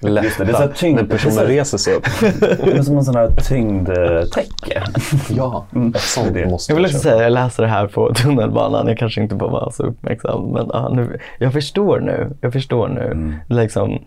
[0.00, 2.04] Just det, det är så tyngd- när personen reser sig upp.
[2.40, 4.82] Det är som en sån här tyngdtäcke.
[5.30, 8.88] Ja, ett sånt det måste Jag vill också säga, jag läser det här på tunnelbanan.
[8.88, 10.44] Jag kanske inte får vara så uppmärksam.
[10.52, 12.30] Men ja, nu, jag förstår nu.
[12.40, 13.34] Jag förstår nu.
[13.48, 13.98] Liksom,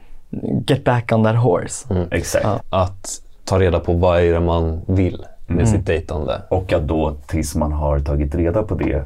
[0.67, 2.05] get back on that horse.
[2.11, 2.45] Exakt.
[2.45, 2.59] Ja.
[2.69, 3.07] Att
[3.45, 6.41] ta reda på vad är det man vill med sitt dejtande.
[6.49, 9.03] Och att då tills man har tagit reda på det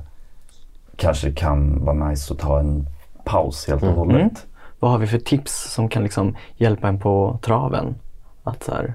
[0.96, 2.86] kanske kan vara nice att ta en
[3.24, 4.46] paus helt och hållet.
[4.84, 7.96] Vad har vi för tips som kan liksom hjälpa en på traven?
[8.44, 8.94] Att här,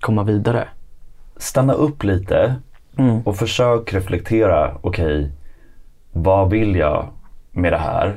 [0.00, 0.68] komma vidare.
[1.36, 2.54] Stanna upp lite
[2.98, 3.20] Mm.
[3.20, 4.78] och försök reflektera.
[4.80, 5.30] Okej,
[6.12, 7.08] vad vill jag
[7.52, 8.14] med det här?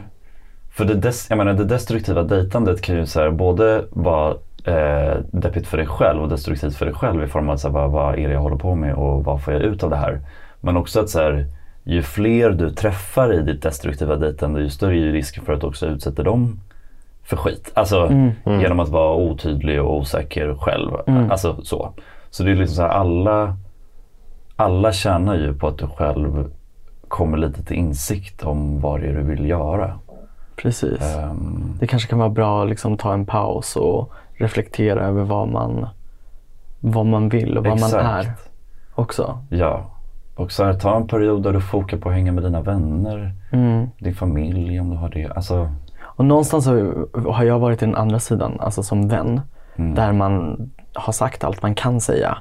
[0.72, 5.18] För det, des, jag menar, det destruktiva dejtandet kan ju så här, både vara eh,
[5.32, 7.92] deppigt för dig själv och destruktivt för dig själv i form av så här, vad,
[7.92, 10.20] vad är det jag håller på med och vad får jag ut av det här?
[10.62, 11.46] Men också att så här,
[11.84, 15.62] ju fler du träffar i ditt destruktiva dejtande ju större är ju risken för att
[15.62, 16.60] du också utsätter dem
[17.30, 17.72] för skit.
[17.74, 18.12] Alltså
[18.46, 20.92] genom att vara otydlig och osäker själv.
[21.32, 21.94] Alltså så.
[22.30, 23.58] Så det är liksom så här, alla,
[24.56, 26.52] alla tjänar ju på att du själv
[27.08, 30.00] kommer lite till insikt om vad det är du vill göra.
[30.56, 31.18] Precis.
[31.18, 35.48] Ehm, Det kanske kan vara bra att liksom ta en paus och reflektera över vad
[35.48, 35.88] man,
[36.80, 38.28] vad man vill och vad man Exakt.
[38.28, 38.34] är
[38.96, 39.40] också.
[39.50, 39.86] ja.
[40.36, 43.34] Och så här, ta en period där du fokar på att hänga med dina vänner,
[43.52, 43.88] Mm.
[43.98, 45.28] din familj om du har det.
[45.36, 45.72] Alltså,
[46.20, 46.66] Och någonstans
[47.28, 49.42] har jag varit i den andra sidan, alltså som vän.
[49.76, 50.58] Där man
[50.94, 52.38] har sagt allt man kan säga.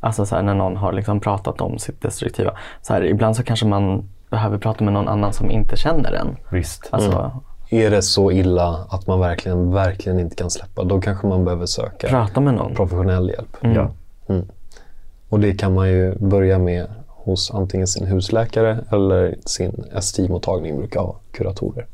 [0.00, 2.52] Alltså så här, när någon har liksom pratat om sitt destruktiva.
[2.82, 6.36] Så här, ibland så kanske man behöver prata med någon annan som inte känner en.
[6.50, 6.88] Visst.
[6.90, 7.40] Alltså
[7.70, 11.66] Är det så illa att man verkligen, verkligen inte kan släppa, då kanske man behöver
[11.66, 12.74] söka prata med någon.
[12.74, 13.56] professionell hjälp.
[13.60, 13.90] Ja.
[15.28, 16.86] Och det kan man ju börja med
[17.28, 21.86] hos antingen sin husläkare eller sin STI-mottagning brukar ha kuratorer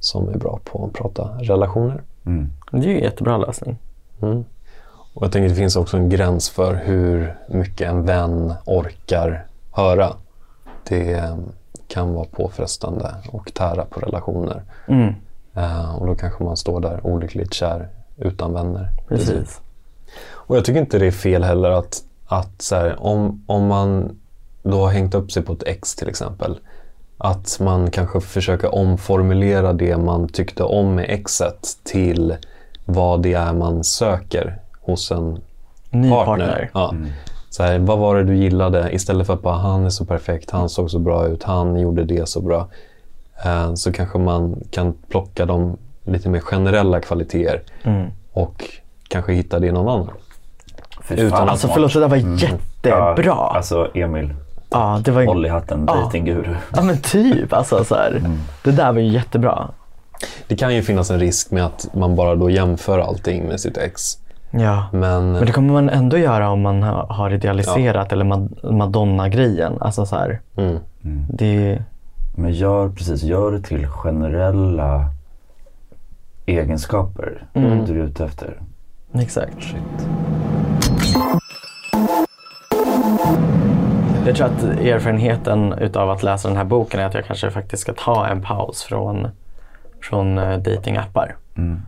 [0.00, 2.02] som är bra på att prata relationer.
[2.26, 2.48] Mm.
[2.70, 3.78] Det är ju en jättebra lösning.
[5.14, 9.46] Och jag tänker att det finns också en gräns för hur mycket en vän orkar
[9.72, 10.12] höra.
[10.88, 11.36] Det eh,
[11.88, 14.62] kan vara påfrestande och tära på relationer.
[14.88, 15.14] Mm,
[15.54, 18.88] Eh, och då kanske man står där olyckligt kär utan vänner.
[19.08, 19.60] precis.
[20.30, 24.19] Och jag tycker inte det är fel heller att, att så här, om, om man
[24.62, 26.58] då har hängt upp sig på ett ex till exempel.
[27.18, 32.36] Att man kanske försöker omformulera det man tyckte om med exet till
[32.84, 35.40] vad det är man söker hos en
[35.90, 36.46] Ny partner.
[36.46, 36.70] partner.
[36.74, 36.94] Ja.
[37.50, 38.90] Så här, vad var det du gillade?
[38.94, 42.04] Istället för att bara han är så perfekt, han såg så bra ut, han gjorde
[42.04, 42.68] det så bra.
[43.44, 48.10] Eh, så kanske man kan plocka de lite mer generella kvaliteter Mm.
[48.32, 48.64] och
[49.08, 50.10] kanske hitta det i någon annan.
[51.10, 53.24] Utan Alltså förlåt, det där var Ja, jättebra.
[53.24, 54.34] Ja, alltså Emil,
[55.04, 55.94] det var håll i hatten, Ja.
[55.94, 56.54] dejtingguru.
[56.76, 57.52] Ja men typ.
[57.52, 58.22] Alltså, så här.
[58.64, 59.68] Det där var ju jättebra.
[60.46, 63.76] Det kan ju finnas en risk med att man bara då jämför allting med sitt
[63.76, 64.02] ex.
[64.50, 64.86] Ja.
[64.92, 69.72] Men, Men det kommer man ändå göra om man ha- har idealiserat eller mad- Madonna-grejen.
[69.80, 70.78] Alltså så här, mm,
[71.28, 71.82] det,
[72.34, 75.04] Men gör, precis, gör det till generella
[76.46, 77.44] egenskaper
[77.86, 78.60] du är ute efter.
[79.14, 79.74] exakt.
[84.26, 87.82] Jag tror att erfarenheten utav att läsa den här boken är att jag kanske faktiskt
[87.82, 89.28] ska ta en paus från,
[90.02, 91.36] från uh, datingappar.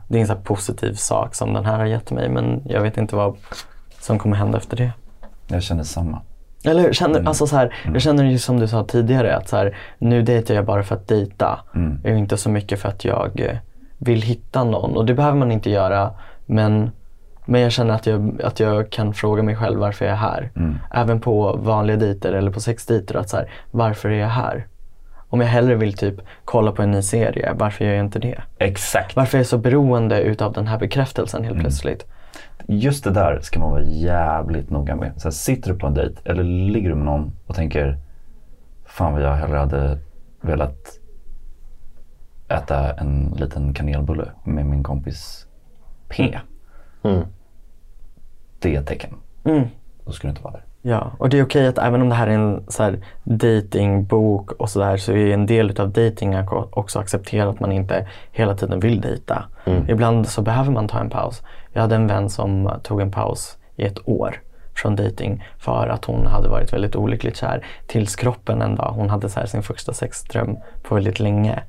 [0.09, 2.97] Det är en här positiv sak som den här har gett mig men jag vet
[2.97, 3.37] inte vad
[4.01, 4.93] som kommer hända efter det.
[5.47, 6.23] Jag känner samma.
[6.65, 9.77] Eller känner, alltså så här, jag känner ju som du sa tidigare att så här,
[9.99, 11.61] nu dejtar jag bara för att dejta.
[12.05, 13.57] Och inte så mycket för att jag eh,
[13.99, 14.97] vill hitta någon.
[14.97, 16.11] Och det behöver man inte göra.
[16.47, 16.91] Men,
[17.45, 20.51] men jag känner att jag, att jag kan fråga mig själv varför jag är här.
[20.91, 23.15] Även på vanliga dejter eller på sexdejter.
[23.15, 24.67] Att så här, varför är jag här?
[25.29, 26.15] Om jag hellre vill typ
[26.45, 28.43] kolla på en ny serie, varför gör jag inte det?
[28.59, 29.17] Exakt.
[29.17, 32.07] Varför är jag så beroende utav den här bekräftelsen helt plötsligt?
[32.67, 35.13] Just det där ska man vara jävligt noga med.
[35.17, 37.99] Så här, sitter du på en dejt eller ligger du med någon och tänker
[38.93, 39.99] Fan vad jag hellre hade
[40.41, 40.99] velat
[42.49, 45.47] äta en liten kanelbulle med min kompis
[46.09, 46.39] P.
[47.03, 47.23] mm,
[48.59, 49.15] Det är ett tecken.
[49.45, 49.63] Mm.
[50.05, 50.65] Då ska du inte vara där.
[50.85, 54.53] Ja, och det är okej att även om det här är en så här datingbok
[54.53, 56.35] och sådär så är en del utav dating
[56.71, 59.45] också acceptera att man inte hela tiden vill dejta.
[59.89, 61.43] Ibland så behöver man ta en paus.
[61.73, 64.41] Jag hade en vän som tog en paus i ett år
[64.75, 69.11] från dating för att hon hade varit väldigt olyckligt kär tills kroppen en dag, hon
[69.11, 71.63] hade så här sin första sexdröm på väldigt länge.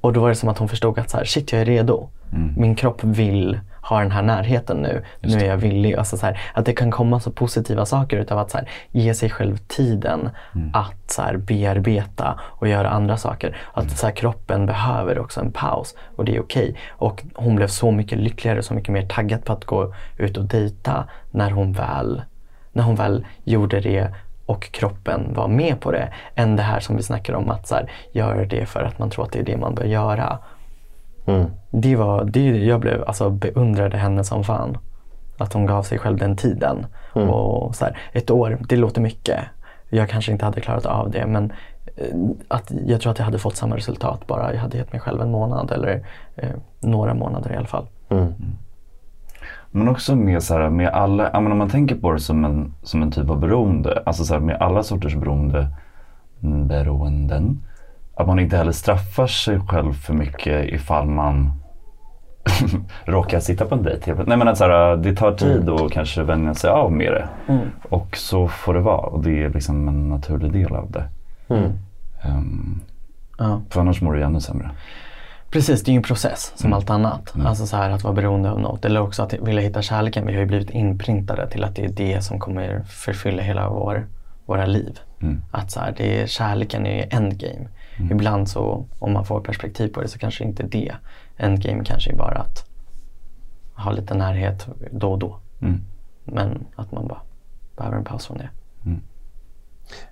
[0.00, 2.08] Och då var det som att hon förstod att så här, shit jag är redo.
[2.56, 5.04] Min kropp vill ha den här närheten nu.
[5.20, 5.94] nu är jag villig.
[5.94, 9.14] Alltså så här, att det kan komma så positiva saker utav att så här, ge
[9.14, 10.30] sig själv tiden
[10.72, 13.56] att så här, bearbeta och göra andra saker.
[13.72, 16.76] Att så här, kroppen behöver också en paus och det är okej.
[16.90, 20.44] Och hon blev så mycket lyckligare, så mycket mer taggad på att gå ut och
[20.44, 22.22] dejta när hon väl,
[22.72, 24.14] när hon väl gjorde det
[24.46, 26.12] och kroppen var med på det.
[26.34, 29.10] Än det här som vi snackar om att så här, göra det för att man
[29.10, 30.38] tror att det är det man bör göra.
[31.30, 31.50] Mm.
[31.70, 34.78] Det var, det, jag blev, alltså, beundrade henne som fan.
[35.38, 36.86] Att hon gav sig själv den tiden.
[37.12, 39.38] Och så här, ett år, det låter mycket.
[39.88, 41.52] Jag kanske inte hade klarat av det men
[41.96, 42.16] eh,
[42.48, 45.20] att jag tror att jag hade fått samma resultat bara jag hade gett mig själv
[45.20, 46.06] en månad eller
[46.36, 46.50] eh,
[46.80, 47.86] några månader i alla fall.
[49.70, 53.02] Men också med, så här, med alla, om man tänker på det som en, som
[53.02, 55.68] en typ av beroende, alltså så här, med alla sorters beroende,
[56.42, 57.62] mm, beroenden,
[58.20, 61.52] att man inte heller straffar sig själv för mycket ifall man
[63.04, 64.14] råkar sitta på en dejt.
[64.26, 67.28] Nej men att så här, det tar tid att kanske vänja sig av med det.
[67.88, 71.04] Och så får det vara och det är liksom en naturlig del av det.
[72.22, 72.80] Ehm,
[73.38, 73.60] Ja.
[73.70, 74.70] för annars mår du ännu sämre.
[75.50, 77.34] Precis, det är ju en process som allt annat.
[77.46, 78.84] Alltså så här att vara beroende av något.
[78.84, 80.26] Eller också att vilja hitta kärleken.
[80.26, 84.06] Vi har ju blivit inprintade till att det är det som kommer förfylla hela vår,
[84.46, 84.98] våra liv.
[85.50, 87.02] Att så här, det är, kärleken är ju
[88.00, 88.14] endgame.
[88.14, 90.92] Ibland så, om man får perspektiv på det så kanske inte det.
[91.36, 92.64] Endgame kanske är bara att
[93.74, 95.36] ha lite närhet då och då.
[95.62, 95.80] Mm.
[96.24, 97.20] Men att man bara
[97.76, 98.48] behöver en paus från det.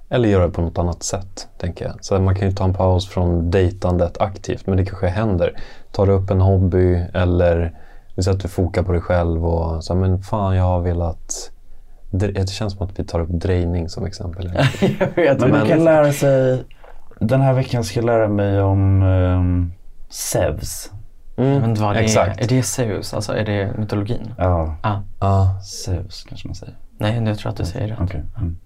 [0.08, 2.04] Eller göra det på något annat sätt, tänker jag.
[2.04, 5.60] Så man kan ju ta en paus från dejtandet aktivt, men det kanske händer.
[5.92, 7.72] Tar du upp en hobby eller
[8.18, 11.50] så att du fokar på dig själv och så här, men fan jag har velat...
[12.10, 14.52] Det det känns som att vi tar upp drejning som exempel.
[15.00, 16.64] jag vet, Men man kan lära sig,
[17.20, 19.72] den här veckan ska jag lära mig om um,
[20.08, 20.90] Zeus.
[21.36, 22.38] Mm, Men vad det exakt.
[22.40, 23.14] är, är det Zeus?
[23.14, 24.34] Alltså är det mytologin?
[24.38, 24.96] Ja, Ah.
[25.20, 25.60] Ja.
[25.62, 26.74] Zeus kanske man säger.
[26.98, 27.98] Nej, jag tror att du säger rätt.
[28.00, 28.22] Okej.
[28.36, 28.56] Mm.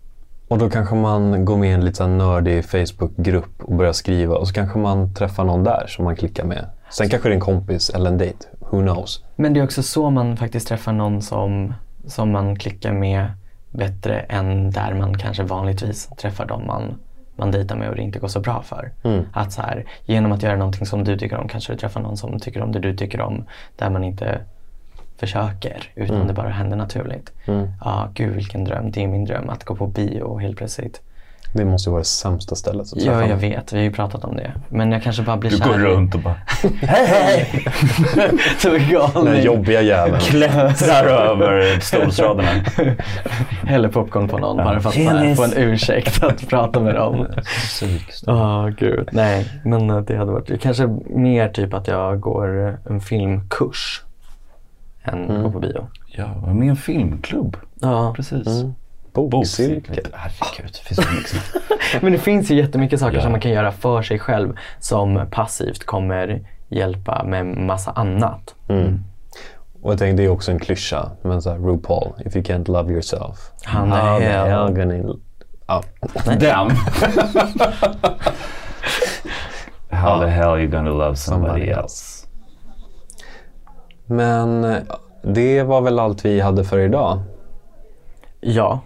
[0.48, 3.92] Och då kanske man går med i en lite så här nördig Facebookgrupp och börjar
[3.92, 6.66] skriva och så kanske man träffar någon där som man klickar med.
[6.90, 8.38] Sen kanske det är en kompis eller en dejt.
[8.70, 9.24] Who knows?
[9.36, 11.74] Men det är också så man faktiskt träffar någon som,
[12.06, 13.26] som man klickar med
[13.70, 16.94] bättre än där man kanske vanligtvis träffar dem man,
[17.36, 18.92] man dejtar med och det inte går så bra för.
[19.02, 19.24] Mm.
[19.32, 22.16] Att så här, genom att göra någonting som du tycker om kanske du träffar någon
[22.16, 23.44] som tycker om det du tycker om
[23.76, 24.40] där man inte
[25.16, 27.32] försöker utan det bara händer naturligt.
[27.46, 27.68] Mm.
[27.80, 28.90] Ja, gud vilken dröm.
[28.90, 31.02] Det är min dröm att gå på bio helt plötsligt.
[31.54, 33.72] Det måste ju vara det sämsta stället att träffa Ja, jag vet.
[33.72, 34.52] Vi har ju pratat om det.
[34.68, 36.34] Men jag kanske bara blir Du kär går i- runt och bara
[36.82, 37.64] Hej, hej!
[38.58, 39.42] Så Den galning.
[39.42, 40.18] jobbiga jäveln.
[40.20, 42.48] klättrar över stolsraderna.
[43.66, 47.26] Häller popcorn på någon bara för att få en ursäkt att prata med dem.
[47.44, 48.24] Psykiskt.
[48.26, 49.08] Åh gud.
[49.12, 54.02] Nej, men eh, det hade varit kanske mer typ att jag går eh, en filmkurs
[55.04, 55.42] än Mm.
[55.42, 55.86] går på bio.
[56.06, 57.56] Ja, med en filmklubb.
[57.80, 58.46] Ja, Precis.
[58.46, 58.74] Mm.
[59.12, 60.06] Bokcirkel.
[60.12, 61.42] Herregud, det finns så mycket.
[62.02, 63.22] men det finns ju jättemycket saker Ja.
[63.22, 68.54] som man kan göra för sig själv som passivt kommer hjälpa med massa annat.
[68.68, 69.04] Mm.
[69.82, 71.10] Och jag tänkte det är också en klyscha.
[71.22, 73.50] Men så här, RuPaul, if you can't love yourself.
[73.64, 74.48] Han är hell.
[74.48, 75.14] hell gonna...
[75.66, 75.82] Ja.
[76.24, 76.70] Den.
[79.90, 82.26] How the hell are you gonna love somebody, Somebody else?
[84.06, 84.76] Men eh,
[85.22, 87.22] det var väl allt vi hade för idag.
[88.40, 88.80] Ja,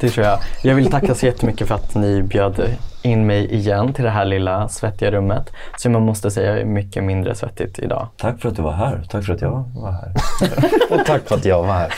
[0.00, 0.38] det tror jag.
[0.62, 2.60] Jag vill tacka så jättemycket för att ni bjöd
[3.02, 5.52] in mig igen till det här lilla svettiga rummet.
[5.76, 8.08] Så man måste säga är mycket mindre svettigt idag.
[8.16, 9.02] Tack för att du var här.
[9.10, 10.12] Tack för att jag var här.
[11.00, 11.92] Och tack för att jag var här.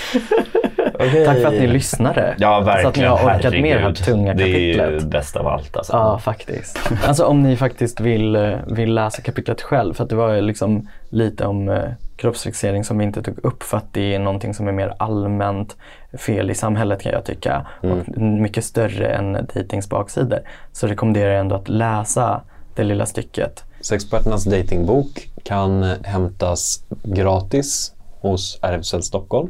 [0.94, 1.26] Okej.
[1.26, 2.34] Tack för att ni lyssnade.
[2.38, 2.82] Ja, verkligen.
[2.82, 3.96] Så att ni har orkat med det här Herregud.
[3.96, 5.04] tunga Det är ju kapitlet.
[5.10, 5.92] bäst av allt alltså.
[5.92, 6.78] Ja, faktiskt.
[7.06, 9.94] Alltså om ni faktiskt vill, eh, vill läsa kapitlet själv.
[9.94, 11.82] För att det var liksom lite om eh,
[12.20, 13.62] kroppsfixering som vi inte tog upp.
[13.62, 15.76] För att det är någonting som är mer allmänt
[16.12, 17.66] fel i samhället kan jag tycka.
[17.80, 20.38] Och mycket större än dejtings baksidor.
[20.72, 22.40] Så rekommenderar jag ändå att läsa
[22.74, 23.64] det lilla stycket.
[23.80, 29.48] Sexperternas datingbok kan hämtas gratis hos RFSL Stockholm.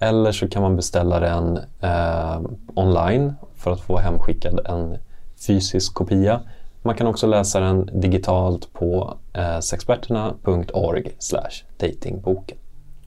[0.00, 2.40] Eller så kan man beställa den eh,
[2.74, 4.98] online för att få hemskickad en
[5.46, 6.40] fysisk kopia.
[6.82, 11.10] Man kan också läsa den digitalt på eh, sexperterna.org
[11.80, 12.58] datingboken.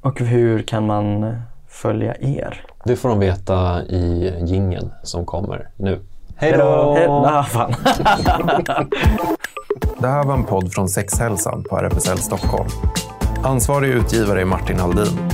[0.01, 1.36] Och hur kan man
[1.67, 2.65] följa er?
[2.86, 5.99] Det får de veta i gingen som kommer nu.
[6.36, 6.97] Hej då!
[7.25, 7.73] Ah, fan.
[9.99, 12.69] Det här var en podd från Sexhälsan på RFSL Stockholm.
[13.43, 15.29] Ansvarig utgivare är Martin Haldin.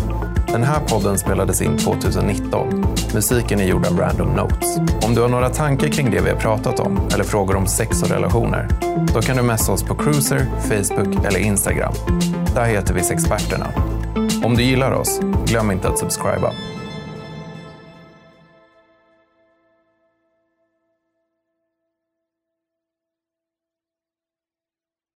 [0.47, 2.96] Den här podden spelades in 2019.
[3.17, 4.77] Musiken är gjord av Random Notes.
[5.05, 8.03] Om du har några tankar kring det vi har pratat om eller frågor om sex
[8.03, 8.67] och relationer,
[9.13, 11.93] då kan du messa oss på Cruiser, Facebook eller Instagram.
[12.55, 13.67] Där heter vi Sexperterna.
[14.43, 16.51] Om du gillar oss, glöm inte att subscriba.